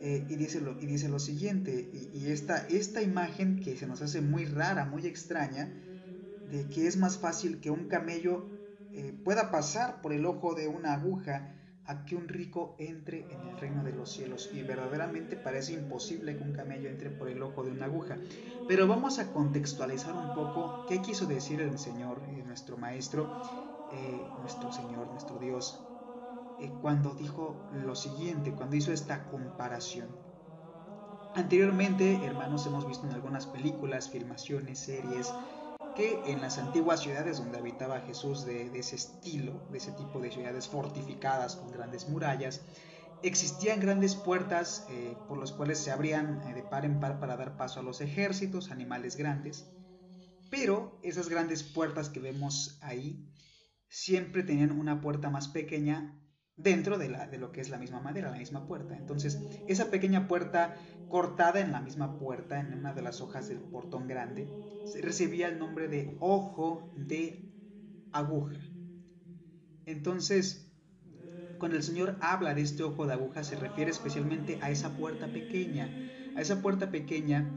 Eh, 0.01 0.27
y, 0.29 0.37
dice 0.37 0.61
lo, 0.61 0.79
y 0.81 0.87
dice 0.87 1.09
lo 1.09 1.19
siguiente, 1.19 1.89
y, 2.13 2.27
esta, 2.27 2.67
esta 2.69 3.01
imagen 3.01 3.61
que 3.61 3.77
se 3.77 3.87
nos 3.87 4.03
hace 4.03 4.21
muy 4.21 4.45
rara, 4.45 4.85
muy 4.85 5.07
extraña, 5.07 5.73
de 6.51 6.67
que 6.67 6.87
es 6.87 6.97
más 6.97 7.17
fácil 7.17 7.61
que 7.61 7.71
un 7.71 7.89
camello 7.89 8.45
eh, 8.93 9.15
pueda 9.25 9.51
pasar 9.51 10.03
por 10.03 10.13
el 10.13 10.27
ojo 10.27 10.55
de 10.55 10.69
una 10.69 10.95
aguja 10.95 11.55
a 11.87 12.05
que 12.05 12.17
un 12.17 12.29
rico 12.29 12.77
entre 12.79 13.33
en 13.35 13.45
el 13.45 13.57
reino 13.59 13.83
de 13.85 13.93
los 13.93 14.11
cielos. 14.13 14.49
Y 14.53 14.63
verdaderamente 14.63 15.37
parece 15.37 15.73
imposible 15.73 16.37
que 16.37 16.43
un 16.45 16.53
camello 16.53 16.89
entre 16.89 17.11
por 17.11 17.29
el 17.29 17.43
ojo 17.43 17.65
de 17.65 17.73
una 17.73 17.87
aguja. 17.87 18.21
Pero 18.67 18.87
vamos 18.87 19.19
a 19.19 19.31
contextualizar 19.33 20.17
un 20.17 20.33
poco 20.33 20.83
qué 20.87 21.03
quiso 21.03 21.27
decir 21.27 21.61
el 21.61 21.79
Señor, 21.79 22.25
eh, 22.29 22.43
nuestro 22.45 22.77
Maestro, 22.79 23.37
eh, 23.89 24.33
nuestro 24.37 24.73
Señor, 24.73 25.11
nuestro 25.11 25.39
Dios. 25.39 25.87
eh, 26.59 26.77
cuando 26.81 27.15
dijo 27.15 27.67
lo 27.71 27.95
siguiente, 27.97 28.55
cuando 28.55 28.77
hizo 28.77 28.93
esta 28.93 29.27
comparación. 29.29 30.17
Anteriormente, 31.35 32.25
hermanos, 32.25 32.65
hemos 32.67 32.87
visto 32.87 33.07
en 33.07 33.13
algunas 33.13 33.47
películas, 33.47 34.09
filmaciones, 34.09 34.79
series, 34.79 35.39
que 35.95 36.23
en 36.27 36.41
las 36.41 36.59
antiguas 36.59 37.01
ciudades 37.01 37.39
donde 37.39 37.59
habitaba 37.59 38.01
Jesús 38.01 38.45
de, 38.45 38.77
ese 38.79 38.97
estilo, 38.97 39.63
de 39.71 39.79
ese 39.79 39.93
tipo 39.93 40.21
de 40.21 40.31
ciudades 40.31 40.69
fortificadas 40.69 41.57
con 41.57 41.71
grandes 41.71 42.09
murallas, 42.09 42.63
existían 43.23 43.81
grandes 43.81 44.15
puertas 44.17 44.87
eh, 44.91 45.17
por 45.29 45.39
las 45.39 45.53
cuales 45.53 45.79
se 45.79 45.91
abrían 45.91 46.43
eh, 46.49 46.55
de 46.55 46.63
par 46.63 46.85
en 46.85 47.01
par 47.01 47.21
para 47.21 47.37
dar 47.37 47.57
paso 47.57 47.81
a 47.81 47.83
los 47.83 48.01
ejércitos, 48.01 48.71
animales 48.71 49.17
grandes, 49.17 49.71
pero 50.51 50.99
esas 51.03 51.29
grandes 51.29 51.63
puertas 51.63 52.09
que 52.09 52.21
vemos 52.21 52.79
ahí 52.83 53.29
siempre 53.89 54.43
tenían 54.43 54.73
una 54.73 55.01
puerta 55.01 55.31
más 55.31 55.49
pequeña 55.49 56.21
dentro 56.57 56.99
de, 56.99 57.09
la, 57.09 57.27
de 57.27 57.39
lo 57.39 57.53
que 57.53 57.61
es 57.61 57.71
la 57.71 57.79
misma 57.79 58.01
madera, 58.01 58.31
la 58.31 58.39
misma 58.39 58.67
puerta. 58.67 58.97
Entonces, 58.97 59.39
esa 59.67 59.91
pequeña 59.91 60.29
puerta 60.29 60.77
cortada 61.09 61.61
en 61.61 61.73
la 61.73 61.81
misma 61.81 62.19
puerta, 62.19 62.61
en 62.61 62.73
una 62.75 62.93
de 62.93 63.03
las 63.03 63.21
hojas 63.21 63.49
del 63.49 63.59
portón 63.61 64.07
grande, 64.07 64.49
recibía 65.03 65.49
el 65.49 65.59
nombre 65.59 65.89
de 65.89 66.17
ojo 66.21 66.93
de 66.97 67.51
aguja. 68.13 68.61
Entonces, 69.87 70.71
cuando 71.59 71.77
el 71.77 71.83
Señor 71.83 72.17
habla 72.21 72.55
de 72.55 72.63
este 72.63 72.83
ojo 72.83 73.07
de 73.07 73.15
aguja, 73.15 73.45
se 73.45 73.57
refiere 73.57 73.91
especialmente 73.91 74.59
a 74.63 74.71
esa 74.71 74.97
puerta 74.97 75.33
pequeña, 75.33 75.89
a 76.37 76.41
esa 76.41 76.63
puerta 76.63 76.91
pequeña 76.91 77.51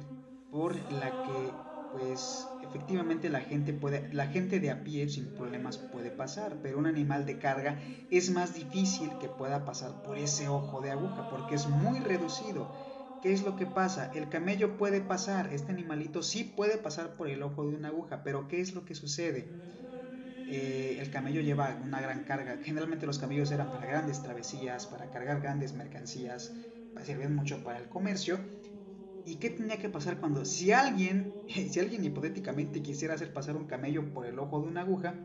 por 0.49 0.75
la 0.91 1.21
que, 1.21 1.66
pues, 1.89 2.57
efectivamente 2.61 3.29
la 3.29 3.41
gente 3.41 3.73
puede, 3.73 4.11
la 4.13 4.27
gente 4.27 4.59
de 4.59 4.71
a 4.71 4.83
pie 4.83 5.07
sin 5.09 5.33
problemas 5.33 5.77
puede 5.77 6.11
pasar, 6.11 6.59
pero 6.61 6.77
un 6.77 6.85
animal 6.87 7.25
de 7.25 7.39
carga 7.39 7.79
es 8.09 8.29
más 8.31 8.53
difícil 8.53 9.17
que 9.17 9.29
pueda 9.29 9.65
pasar 9.65 10.01
por 10.01 10.17
ese 10.17 10.47
ojo 10.49 10.81
de 10.81 10.91
aguja, 10.91 11.27
porque 11.29 11.55
es 11.55 11.67
muy 11.67 11.99
reducido. 11.99 12.71
¿Qué 13.21 13.33
es 13.33 13.43
lo 13.43 13.55
que 13.55 13.65
pasa? 13.67 14.11
El 14.13 14.29
camello 14.29 14.77
puede 14.77 15.01
pasar, 15.01 15.51
este 15.53 15.71
animalito 15.71 16.21
sí 16.23 16.43
puede 16.43 16.77
pasar 16.77 17.15
por 17.15 17.29
el 17.29 17.41
ojo 17.43 17.65
de 17.67 17.75
una 17.75 17.89
aguja, 17.89 18.23
pero 18.23 18.47
¿qué 18.47 18.61
es 18.61 18.73
lo 18.73 18.85
que 18.85 18.95
sucede? 18.95 19.55
Eh, 20.47 20.97
el 20.99 21.09
camello 21.11 21.41
lleva 21.41 21.75
una 21.83 22.01
gran 22.01 22.23
carga. 22.23 22.59
Generalmente 22.63 23.05
los 23.05 23.19
camellos 23.19 23.51
eran 23.51 23.71
para 23.71 23.85
grandes 23.87 24.21
travesías, 24.21 24.87
para 24.87 25.09
cargar 25.09 25.41
grandes 25.41 25.73
mercancías, 25.73 26.55
servían 27.03 27.35
mucho 27.35 27.63
para 27.63 27.79
el 27.79 27.89
comercio. 27.89 28.39
¿Y 29.27 29.35
qué 29.39 29.49
tenía 29.49 29.77
que 29.77 29.89
pasar 29.89 30.21
cuando, 30.21 30.45
si 30.45 30.71
alguien, 30.71 31.43
si 31.71 31.81
alguien 31.81 32.05
hipotéticamente 32.05 32.81
quisiera 32.81 33.15
hacer 33.15 33.33
pasar 33.33 33.57
un 33.57 33.67
camello 33.67 34.13
por 34.13 34.25
el 34.25 34.39
ojo 34.39 34.61
de 34.61 34.67
una 34.69 34.81
aguja, 34.83 35.15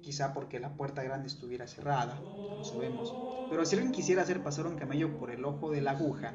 quizá 0.00 0.34
porque 0.34 0.58
la 0.58 0.76
puerta 0.76 1.04
grande 1.04 1.28
estuviera 1.28 1.68
cerrada, 1.68 2.20
no 2.56 2.64
sabemos, 2.64 3.16
pero 3.48 3.64
si 3.64 3.76
alguien 3.76 3.92
quisiera 3.92 4.22
hacer 4.22 4.42
pasar 4.42 4.66
un 4.66 4.74
camello 4.74 5.16
por 5.16 5.30
el 5.30 5.44
ojo 5.44 5.70
de 5.70 5.80
la 5.80 5.92
aguja, 5.92 6.34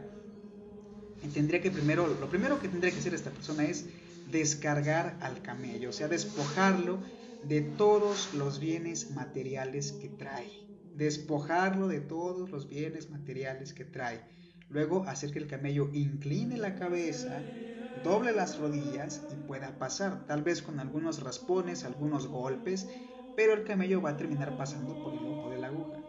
tendría 1.33 1.61
que 1.61 1.69
primero, 1.69 2.07
lo 2.07 2.29
primero 2.29 2.61
que 2.61 2.69
tendría 2.69 2.93
que 2.93 2.99
hacer 2.99 3.13
esta 3.13 3.31
persona 3.31 3.65
es 3.65 3.87
descargar 4.31 5.17
al 5.19 5.41
camello, 5.41 5.89
o 5.89 5.93
sea, 5.93 6.07
despojarlo 6.07 6.99
de 7.41 7.59
todos 7.59 8.33
los 8.35 8.61
bienes 8.61 9.11
materiales 9.11 9.91
que 9.91 10.07
trae, 10.07 10.49
despojarlo 10.93 11.89
de 11.89 11.99
todos 11.99 12.49
los 12.51 12.69
bienes 12.69 13.09
materiales 13.09 13.73
que 13.73 13.83
trae, 13.83 14.21
luego 14.69 15.03
hacer 15.05 15.31
que 15.31 15.39
el 15.39 15.47
camello 15.47 15.89
incline 15.93 16.57
la 16.57 16.75
cabeza, 16.75 17.51
doble 17.93 18.31
las 18.33 18.57
rodillas 18.57 19.25
y 19.29 19.35
pueda 19.35 19.77
pasar, 19.77 20.25
tal 20.25 20.43
vez 20.43 20.61
con 20.61 20.79
algunos 20.79 21.21
raspones, 21.21 21.85
algunos 21.85 22.27
golpes, 22.27 22.89
pero 23.35 23.53
el 23.53 23.63
camello 23.63 24.01
va 24.01 24.11
a 24.11 24.17
terminar 24.17 24.55
pasando 24.57 24.99
por 24.99 25.15
el 25.15 25.27
ojo 25.27 25.49
de 25.49 25.57
la 25.57 25.67
aguja. 25.67 26.03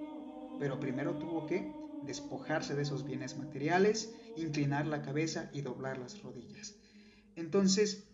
Pero 0.59 0.81
primero 0.81 1.17
tuvo 1.17 1.47
que 1.47 1.81
despojarse 2.01 2.75
de 2.75 2.83
esos 2.83 3.05
bienes 3.05 3.37
materiales, 3.37 4.15
inclinar 4.35 4.87
la 4.87 5.03
cabeza 5.03 5.51
y 5.53 5.63
doblar 5.63 5.99
las 5.99 6.23
rodillas. 6.23 6.77
Entonces, 7.35 8.09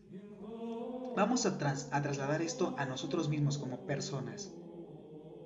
vamos 1.15 1.47
a, 1.47 1.59
trasladar 1.59 2.43
esto 2.43 2.75
a 2.79 2.87
nosotros 2.87 3.29
mismos 3.29 3.59
como 3.59 3.85
personas. 3.87 4.59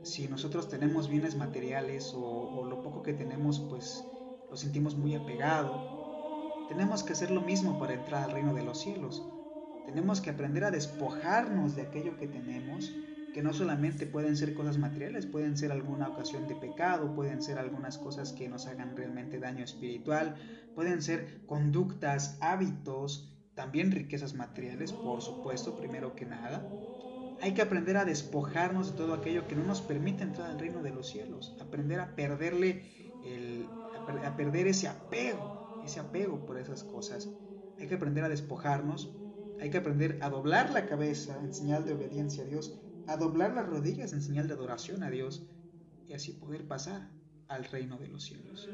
Si 0.02 0.28
nosotros 0.28 0.68
tenemos 0.68 1.09
bienes 1.09 1.37
materiales 1.37 2.14
o, 2.14 2.20
o 2.22 2.64
lo 2.64 2.82
poco 2.82 3.02
que 3.02 3.14
tenemos, 3.14 3.66
pues 3.68 4.15
lo 4.50 4.56
sentimos 4.56 4.96
muy 4.96 5.14
apegado, 5.14 6.66
tenemos 6.68 7.02
que 7.02 7.12
hacer 7.12 7.30
lo 7.30 7.40
mismo 7.40 7.78
para 7.78 7.94
entrar 7.94 8.24
al 8.24 8.32
reino 8.32 8.54
de 8.54 8.64
los 8.64 8.80
cielos. 8.80 9.24
Tenemos 9.87 10.20
que 10.20 10.30
aprender 10.30 10.64
a 10.64 10.70
despojarnos 10.70 11.76
de 11.76 11.82
aquello 11.82 12.16
que 12.16 12.26
tenemos 12.26 12.92
que 13.37 13.42
no 13.42 13.52
solamente 13.52 14.06
pueden 14.06 14.35
ser 14.35 14.54
cosas 14.54 14.78
materiales, 14.78 15.26
pueden 15.26 15.59
ser 15.59 15.70
alguna 15.70 16.09
ocasión 16.09 16.48
de 16.48 16.54
pecado, 16.54 17.14
pueden 17.14 17.42
ser 17.42 17.59
algunas 17.59 17.98
cosas 17.98 18.32
que 18.32 18.48
nos 18.48 18.66
hagan 18.66 18.96
realmente 18.96 19.38
daño 19.38 19.62
espiritual, 19.62 20.37
pueden 20.74 21.02
ser 21.02 21.44
conductas, 21.44 22.38
hábitos, 22.40 23.30
también 23.54 23.92
riquezas 23.92 24.32
materiales, 24.32 24.94
por 24.94 25.20
supuesto, 25.20 25.76
primero 25.76 26.16
que 26.16 26.24
nada. 26.24 26.66
Hay 27.42 27.52
que 27.52 27.61
aprender 27.61 27.98
a 27.98 28.06
despojarnos 28.06 28.92
de 28.92 28.96
todo 28.96 29.12
aquello 29.12 29.46
que 29.46 29.54
no 29.54 29.64
nos 29.64 29.82
permite 29.82 30.22
entrar 30.22 30.50
al 30.50 30.59
reino 30.59 30.82
de 30.82 30.92
los 30.92 31.06
cielos, 31.06 31.54
aprender 31.61 32.00
a 32.00 32.16
perderle 32.16 32.85
el, 33.22 33.66
a 34.09 34.37
perder 34.37 34.66
ese 34.69 34.88
apego, 34.88 35.79
ese 35.83 36.01
apego 36.01 36.45
por 36.47 36.59
esas 36.59 36.85
cosas. 36.85 37.31
Hay 37.79 37.88
que 37.88 37.95
aprender 37.97 38.25
a 38.25 38.29
despojarnos, 38.29 39.14
hay 39.59 39.71
que 39.71 39.79
aprender 39.79 40.19
a 40.23 40.31
doblar 40.31 40.71
la 40.71 40.87
cabeza 40.87 41.38
en 41.42 41.53
señal 41.53 41.85
de 41.85 41.95
obediencia 41.95 42.45
a 42.45 42.47
Dios 42.47 42.81
a 43.07 43.16
doblar 43.16 43.55
las 43.55 43.66
rodillas 43.66 44.12
en 44.12 44.21
señal 44.21 44.49
de 44.49 44.55
adoración 44.55 45.03
a 45.03 45.11
Dios 45.11 45.49
y 46.09 46.12
así 46.14 46.33
poder 46.33 46.66
pasar 46.66 47.11
al 47.49 47.64
reino 47.64 47.99
de 47.99 48.09
los 48.09 48.25
cielos. 48.25 48.69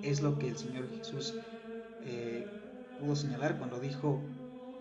Es 0.00 0.22
lo 0.22 0.38
que 0.38 0.48
el 0.48 0.58
Señor 0.58 0.88
Jesús 0.90 1.38
eh, 2.00 2.58
pudo 2.96 3.14
señalar 3.14 3.58
cuando 3.58 3.80
dijo, 3.80 4.24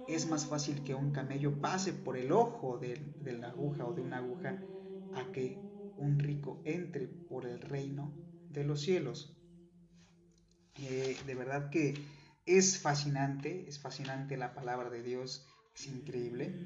es 0.07 0.27
más 0.29 0.45
fácil 0.45 0.83
que 0.83 0.95
un 0.95 1.11
camello 1.11 1.59
pase 1.59 1.93
por 1.93 2.17
el 2.17 2.31
ojo 2.31 2.77
de, 2.79 2.99
la 3.23 3.49
aguja 3.49 3.85
o 3.85 3.93
de 3.93 4.01
una 4.01 4.17
aguja 4.17 4.63
a 5.11 5.31
que 5.31 5.59
un 5.97 6.17
rico 6.19 6.61
entre 6.65 7.07
por 7.07 7.45
el 7.45 7.59
reino 7.61 8.13
de 8.53 8.63
los 8.65 8.81
cielos. 8.81 9.37
Eh, 10.75 11.17
de 11.25 11.35
verdad 11.35 11.69
que 11.69 11.93
es 12.45 12.79
fascinante, 12.79 13.65
es 13.67 13.79
fascinante 13.79 14.37
la 14.37 14.53
palabra 14.53 14.89
de 14.89 15.03
Dios, 15.03 15.45
es 15.75 15.87
increíble. 15.87 16.59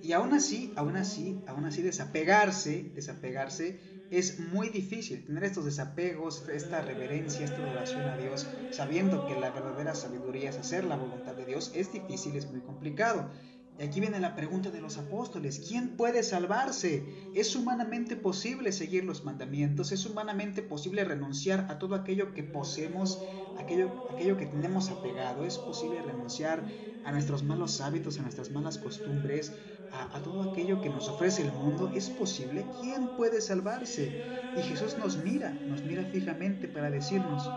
Y 0.00 0.12
aún 0.12 0.34
así, 0.34 0.72
aún 0.76 0.96
así, 0.96 1.44
aún 1.46 1.66
así 1.66 1.82
desapegarse, 1.82 2.90
desapegarse 2.94 3.80
es 4.10 4.38
muy 4.38 4.68
difícil. 4.70 5.24
Tener 5.24 5.44
estos 5.44 5.64
desapegos, 5.66 6.48
esta 6.48 6.82
reverencia, 6.82 7.44
esta 7.44 7.62
adoración 7.62 8.08
a 8.08 8.16
Dios, 8.16 8.50
sabiendo 8.70 9.24
que 9.24 9.36
la 9.36 9.50
verdadera 9.50 9.94
sabiduría 9.94 10.50
es 10.50 10.58
hacer 10.58 10.84
la 10.84 10.96
voluntad 10.96 11.36
de 11.36 11.46
Dios, 11.46 11.70
es 11.74 11.92
difícil, 11.92 12.36
es 12.36 12.50
muy 12.50 12.62
complicado. 12.62 13.30
Y 13.78 13.84
aquí 13.84 14.00
viene 14.00 14.20
la 14.20 14.34
pregunta 14.36 14.70
de 14.70 14.80
los 14.80 14.98
apóstoles, 14.98 15.64
¿quién 15.66 15.96
puede 15.96 16.22
salvarse? 16.22 17.04
¿Es 17.34 17.56
humanamente 17.56 18.16
posible 18.16 18.70
seguir 18.70 19.04
los 19.04 19.24
mandamientos? 19.24 19.92
¿Es 19.92 20.04
humanamente 20.06 20.62
posible 20.62 21.04
renunciar 21.04 21.66
a 21.70 21.78
todo 21.78 21.94
aquello 21.94 22.32
que 22.32 22.42
poseemos, 22.42 23.20
aquello, 23.58 23.90
aquello 24.10 24.36
que 24.36 24.46
tenemos 24.46 24.90
apegado? 24.90 25.44
¿Es 25.44 25.58
posible 25.58 26.02
renunciar 26.02 26.64
a 27.04 27.12
nuestros 27.12 27.42
malos 27.42 27.80
hábitos, 27.80 28.18
a 28.18 28.22
nuestras 28.22 28.50
malas 28.50 28.78
costumbres, 28.78 29.52
a, 29.92 30.20
todo 30.22 30.50
aquello 30.50 30.80
que 30.80 30.88
nos 30.88 31.08
ofrece 31.08 31.42
el 31.42 31.52
mundo, 31.52 31.90
¿es 31.94 32.08
posible? 32.10 32.64
¿Quién 32.80 33.08
puede 33.16 33.40
salvarse? 33.40 34.22
Y 34.56 34.62
Jesús 34.62 34.96
nos 34.98 35.18
mira, 35.18 35.50
nos 35.50 35.82
mira 35.82 36.04
fijamente 36.04 36.66
para 36.68 36.90
decirnos, 36.90 37.48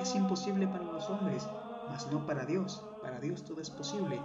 es 0.00 0.14
imposible 0.14 0.66
para 0.66 0.84
los 0.84 1.08
hombres, 1.10 1.46
mas 1.88 2.10
no 2.10 2.26
para 2.26 2.46
Dios. 2.46 2.82
Para 3.02 3.20
Dios 3.20 3.44
todo 3.44 3.60
es 3.60 3.70
posible. 3.70 4.18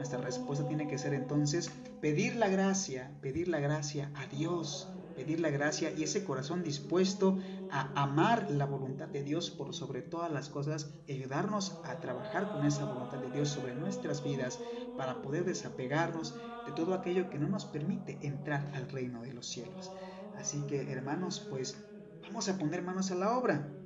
Nuestra 0.00 0.22
respuesta 0.22 0.66
tiene 0.66 0.88
que 0.88 0.96
ser 0.96 1.12
entonces 1.12 1.70
pedir 2.00 2.36
la 2.36 2.48
gracia, 2.48 3.12
pedir 3.20 3.48
la 3.48 3.60
gracia 3.60 4.10
a 4.14 4.24
Dios, 4.28 4.88
pedir 5.14 5.40
la 5.40 5.50
gracia 5.50 5.92
y 5.92 6.04
ese 6.04 6.24
corazón 6.24 6.62
dispuesto 6.64 7.36
a 7.68 7.92
amar 8.02 8.50
la 8.50 8.64
voluntad 8.64 9.08
de 9.08 9.22
Dios 9.22 9.50
por 9.50 9.74
sobre 9.74 10.00
todas 10.00 10.32
las 10.32 10.48
cosas 10.48 10.94
ayudarnos 11.06 11.80
a 11.82 12.00
trabajar 12.00 12.50
con 12.50 12.64
esa 12.64 12.86
voluntad 12.86 13.18
de 13.18 13.30
Dios 13.30 13.50
sobre 13.50 13.74
nuestras 13.74 14.22
vidas 14.22 14.62
para 14.94 15.20
poder 15.20 15.44
desapegarnos 15.44 16.34
de 16.64 16.72
todo 16.72 16.94
aquello 16.94 17.28
que 17.28 17.38
no 17.38 17.48
nos 17.50 17.66
permite 17.66 18.26
entrar 18.26 18.70
al 18.72 18.88
reino 18.88 19.20
de 19.20 19.34
los 19.34 19.48
cielos. 19.48 19.92
Así 20.32 20.66
que 20.66 20.90
hermanos, 20.90 21.40
pues 21.46 21.76
vamos 22.22 22.48
a 22.48 22.56
poner 22.56 22.80
manos 22.80 23.10
a 23.10 23.16
la 23.16 23.36
obra. 23.36 23.79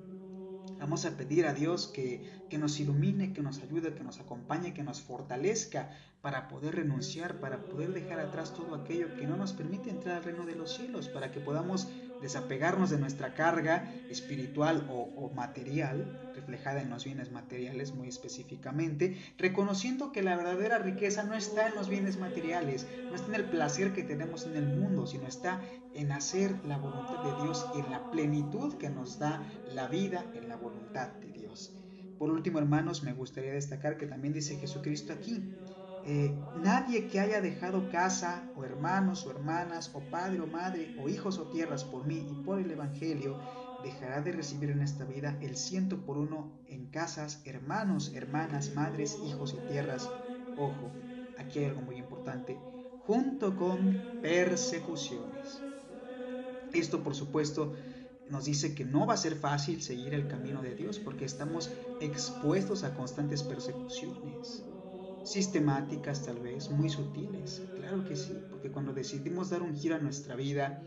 Vamos 0.79 1.05
a 1.05 1.17
pedir 1.17 1.47
a 1.47 1.55
Dios 1.55 1.87
que, 1.87 2.43
que, 2.49 2.59
nos 2.59 2.79
ilumine, 2.81 3.33
que 3.33 3.43
nos 3.43 3.59
ayude, 3.63 3.95
que 3.95 4.05
nos 4.05 4.21
acompañe, 4.21 4.75
que 4.75 4.83
nos 4.83 5.01
fortalezca 5.01 5.91
para 6.21 6.49
poder 6.49 6.77
renunciar, 6.77 7.39
para 7.41 7.65
poder 7.65 7.93
dejar 7.93 8.19
atrás 8.19 8.55
todo 8.55 8.75
aquello 8.75 9.15
que 9.17 9.27
no 9.27 9.37
nos 9.37 9.53
permite 9.53 9.91
entrar 9.91 10.17
al 10.17 10.25
reino 10.25 10.47
de 10.47 10.55
los 10.55 10.75
cielos, 10.75 11.09
para 11.09 11.31
que 11.31 11.41
podamos 11.41 11.89
desapegarnos 12.25 12.89
de 12.89 12.97
nuestra 12.97 13.35
carga 13.35 13.93
espiritual 14.09 14.87
o, 14.89 15.31
material, 15.35 16.33
reflejada 16.35 16.81
en 16.81 16.89
los 16.89 17.05
bienes 17.05 17.31
materiales 17.31 17.95
muy 17.95 18.09
específicamente, 18.09 19.19
reconociendo 19.37 20.11
que 20.11 20.23
la 20.23 20.35
verdadera 20.35 20.79
riqueza 20.79 21.25
no 21.25 21.35
está 21.35 21.69
en 21.69 21.75
los 21.75 21.91
bienes 21.91 22.19
materiales, 22.19 22.87
no 23.11 23.15
está 23.15 23.29
en 23.29 23.35
el 23.35 23.45
placer 23.45 23.93
que 23.93 24.05
tenemos 24.05 24.47
en 24.47 24.57
el 24.57 24.67
mundo, 24.67 25.07
sino 25.07 25.27
está 25.27 25.61
en 25.95 26.13
hacer 26.13 26.55
la 26.65 26.79
voluntad 26.79 27.23
de 27.23 27.43
Dios 27.43 27.67
y 27.77 27.81
en 27.81 27.91
la 27.91 28.11
plenitud 28.11 28.79
que 28.79 28.89
nos 28.89 29.19
da 29.19 29.43
la 29.75 29.87
vida 29.89 30.25
en 30.35 30.49
la 30.49 30.57
voluntad 30.57 31.09
de 31.09 31.31
Dios. 31.31 31.75
Por 32.19 32.31
último, 32.31 32.59
hermanos, 32.59 33.03
me 33.03 33.13
gustaría 33.13 33.53
destacar 33.53 33.99
que 33.99 34.07
también 34.07 34.33
dice 34.33 34.57
Jesucristo 34.57 35.13
aquí, 35.13 35.43
eh, 36.07 36.35
nadie 36.63 37.09
que 37.09 37.19
haya 37.19 37.41
dejado 37.41 37.89
casa 37.91 38.51
o 38.57 38.65
hermanos 38.65 39.25
o 39.25 39.31
hermanas 39.31 39.91
o 39.95 40.01
padre 40.11 40.39
o 40.41 40.47
madre 40.47 40.95
o 41.01 41.09
hijos 41.09 41.39
o 41.39 41.45
tierras 41.45 41.83
por 41.83 42.07
mí 42.07 42.29
y 42.31 42.45
por 42.45 42.59
el 42.59 42.71
Evangelio 42.71 43.39
dejará 43.83 44.21
de 44.21 44.33
recibir 44.33 44.69
en 44.69 44.83
esta 44.83 45.07
vida 45.07 45.39
el 45.41 45.57
ciento 45.57 46.05
por 46.05 46.19
uno 46.19 46.53
en 46.69 46.91
casas, 46.91 47.41
hermanos, 47.47 48.13
hermanas, 48.15 48.75
madres, 48.75 49.19
hijos 49.25 49.55
y 49.55 49.67
tierras. 49.67 50.11
Ojo, 50.59 50.93
aquí 51.39 51.61
hay 51.61 51.67
algo 51.67 51.81
muy 51.81 51.97
importante, 51.97 52.59
junto 53.07 53.57
con 53.57 54.21
persecuciones. 54.21 55.63
Esto 56.75 57.03
por 57.03 57.15
supuesto 57.15 57.73
nos 58.29 58.45
dice 58.45 58.75
que 58.75 58.85
no 58.85 59.07
va 59.07 59.15
a 59.15 59.19
ser 59.19 59.37
fácil 59.37 59.81
seguir 59.81 60.13
el 60.13 60.29
camino 60.29 60.61
de 60.61 60.75
Dios 60.75 60.99
porque 60.99 61.25
estamos 61.25 61.71
expuestos 62.01 62.85
a 62.85 62.95
constantes 62.95 63.43
persecuciones 63.43 64.65
sistemáticas 65.25 66.23
tal 66.25 66.41
vez, 66.41 66.71
muy 66.71 66.89
sutiles. 66.91 67.69
Claro 67.75 68.05
que 68.05 68.17
sí, 68.17 68.47
porque 68.49 68.71
cuando 68.73 68.95
decidimos 68.95 69.51
dar 69.51 69.63
un 69.63 69.75
giro 69.75 69.97
a 69.97 70.01
nuestra 70.01 70.37
vida, 70.37 70.87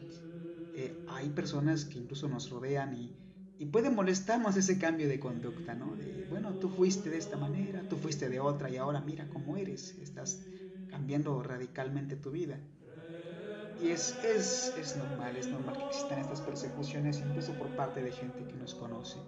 eh, 0.73 1.04
hay 1.08 1.30
personas 1.32 1.86
que 1.86 2.00
incluso 2.00 2.30
nos 2.30 2.50
rodean 2.50 2.93
y, 2.95 3.17
y 3.58 3.67
puede 3.67 3.89
molestarnos 3.91 4.58
ese 4.58 4.80
cambio 4.80 5.10
de 5.10 5.19
conducta, 5.19 5.76
¿no? 5.76 5.97
De, 5.97 6.26
bueno, 6.30 6.58
tú 6.60 6.69
fuiste 6.69 7.10
de 7.10 7.17
esta 7.17 7.38
manera, 7.38 7.88
tú 7.89 7.97
fuiste 7.97 8.30
de 8.30 8.39
otra 8.39 8.69
y 8.71 8.78
ahora 8.78 9.02
mira 9.02 9.30
cómo 9.30 9.58
eres, 9.58 9.97
estás 10.00 10.43
cambiando 10.88 11.43
radicalmente 11.43 12.17
tu 12.17 12.32
vida. 12.32 12.62
Y 13.73 13.91
es, 13.91 14.19
es, 14.23 14.76
es 14.76 14.97
normal, 14.97 15.38
es 15.38 15.52
normal 15.52 15.78
que 15.78 15.86
existan 15.86 16.19
estas 16.19 16.41
persecuciones 16.41 17.21
incluso 17.21 17.58
por 17.58 17.76
parte 17.76 18.04
de 18.04 18.12
gente 18.12 18.45
que 18.45 18.58
nos 18.58 18.76
conoce. 18.76 19.26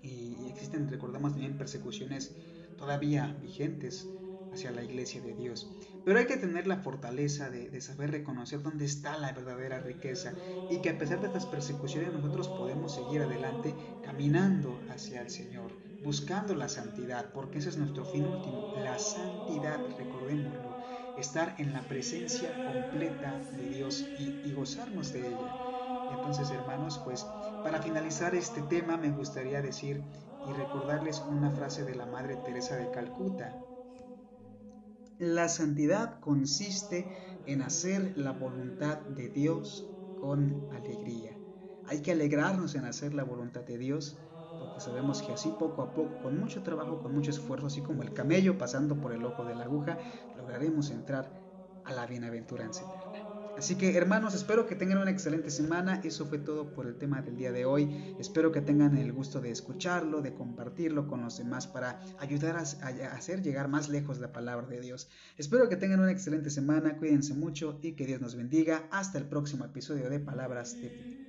Y, 0.00 0.44
y 0.44 0.48
existen, 0.48 0.88
recordemos 0.88 1.32
también, 1.32 1.56
persecuciones 1.58 2.36
todavía 2.76 3.36
vigentes 3.42 4.08
hacia 4.52 4.70
la 4.70 4.82
iglesia 4.82 5.20
de 5.20 5.34
Dios. 5.34 5.70
Pero 6.04 6.18
hay 6.18 6.26
que 6.26 6.36
tener 6.36 6.66
la 6.66 6.78
fortaleza 6.78 7.50
de, 7.50 7.80
saber 7.80 8.10
reconocer 8.10 8.62
dónde 8.62 8.84
está 8.84 9.18
la 9.18 9.32
verdadera 9.32 9.80
riqueza 9.80 10.32
y 10.70 10.78
que 10.78 10.90
a 10.90 10.98
pesar 10.98 11.20
de 11.20 11.26
estas 11.26 11.46
persecuciones 11.46 12.12
nosotros 12.12 12.48
podemos 12.48 12.94
seguir 12.94 13.22
adelante 13.22 13.74
caminando 14.04 14.80
hacia 14.88 15.20
el 15.20 15.30
Señor, 15.30 15.72
buscando 16.04 16.54
la 16.54 16.68
santidad, 16.68 17.32
porque 17.32 17.58
ese 17.58 17.70
es 17.70 17.76
nuestro 17.76 18.04
fin 18.04 18.24
último, 18.24 18.72
la 18.82 18.98
santidad, 18.98 19.80
recordémoslo, 19.98 20.76
estar 21.18 21.56
en 21.58 21.72
la 21.72 21.82
presencia 21.82 22.54
completa 22.72 23.42
de 23.56 23.68
Dios 23.70 24.04
y, 24.18 24.48
y 24.48 24.52
gozarnos 24.54 25.12
de 25.12 25.26
ella. 25.26 25.54
Entonces, 26.12 26.50
hermanos, 26.50 27.00
pues 27.04 27.26
para 27.64 27.82
finalizar 27.82 28.34
este 28.34 28.62
tema 28.62 28.96
me 28.96 29.10
gustaría 29.10 29.60
decir 29.60 30.02
y 30.46 30.52
recordarles 30.52 31.26
una 31.26 31.50
frase 31.50 31.84
de 31.84 31.96
la 31.96 32.06
Madre 32.06 32.36
Teresa 32.36 32.76
de 32.76 32.90
Calcuta. 32.90 33.58
La 35.18 35.48
santidad 35.48 36.20
consiste 36.20 37.12
en 37.44 37.60
hacer 37.62 38.12
la 38.16 38.32
voluntad 38.32 38.98
de 39.06 39.28
Dios 39.28 39.92
con 40.14 40.66
alegría. 40.70 41.40
Hay 41.82 42.00
que 42.02 42.12
alegrarnos 42.12 42.74
en 42.76 42.84
hacer 42.84 43.12
la 43.12 43.24
voluntad 43.24 43.64
de 43.64 43.76
Dios, 43.78 44.18
porque 44.56 44.80
sabemos 44.80 45.22
que 45.22 45.32
así 45.32 45.52
poco 45.52 45.82
a 45.82 45.92
poco, 45.92 46.20
con 46.20 46.38
mucho 46.38 46.62
trabajo, 46.62 47.00
con 47.00 47.12
mucho 47.12 47.30
esfuerzo, 47.30 47.66
así 47.66 47.82
como 47.82 48.02
el 48.02 48.12
camello 48.14 48.56
pasando 48.56 49.00
por 49.00 49.12
el 49.12 49.24
ojo 49.24 49.44
de 49.44 49.54
la 49.56 49.64
aguja, 49.64 49.98
lograremos 50.32 50.90
entrar 50.90 51.42
a 51.84 51.92
la 51.92 52.06
bienaventuranza. 52.06 52.86
Así 53.58 53.76
que 53.76 53.96
hermanos, 53.96 54.34
espero 54.34 54.66
que 54.66 54.74
tengan 54.74 54.98
una 54.98 55.10
excelente 55.10 55.50
semana. 55.50 56.00
Eso 56.04 56.26
fue 56.26 56.38
todo 56.38 56.74
por 56.74 56.86
el 56.86 56.96
tema 56.96 57.22
del 57.22 57.36
día 57.36 57.52
de 57.52 57.64
hoy. 57.64 58.14
Espero 58.18 58.52
que 58.52 58.60
tengan 58.60 58.98
el 58.98 59.12
gusto 59.12 59.40
de 59.40 59.50
escucharlo, 59.50 60.20
de 60.20 60.34
compartirlo 60.34 61.06
con 61.08 61.22
los 61.22 61.38
demás 61.38 61.66
para 61.66 62.00
ayudar 62.18 62.56
a, 62.56 62.60
hacer 62.60 63.42
llegar 63.42 63.68
más 63.68 63.88
lejos 63.88 64.18
la 64.18 64.32
palabra 64.32 64.66
de 64.66 64.80
Dios. 64.80 65.08
Espero 65.38 65.68
que 65.70 65.76
tengan 65.76 66.00
una 66.00 66.12
excelente 66.12 66.50
semana, 66.50 66.98
cuídense 66.98 67.32
mucho 67.32 67.78
y 67.82 67.92
que 67.92 68.06
Dios 68.06 68.20
nos 68.20 68.36
bendiga. 68.36 68.88
Hasta 68.90 69.18
el 69.18 69.24
próximo 69.24 69.64
episodio 69.64 70.10
de 70.10 70.20
Palabras 70.20 70.76
de. 70.80 71.25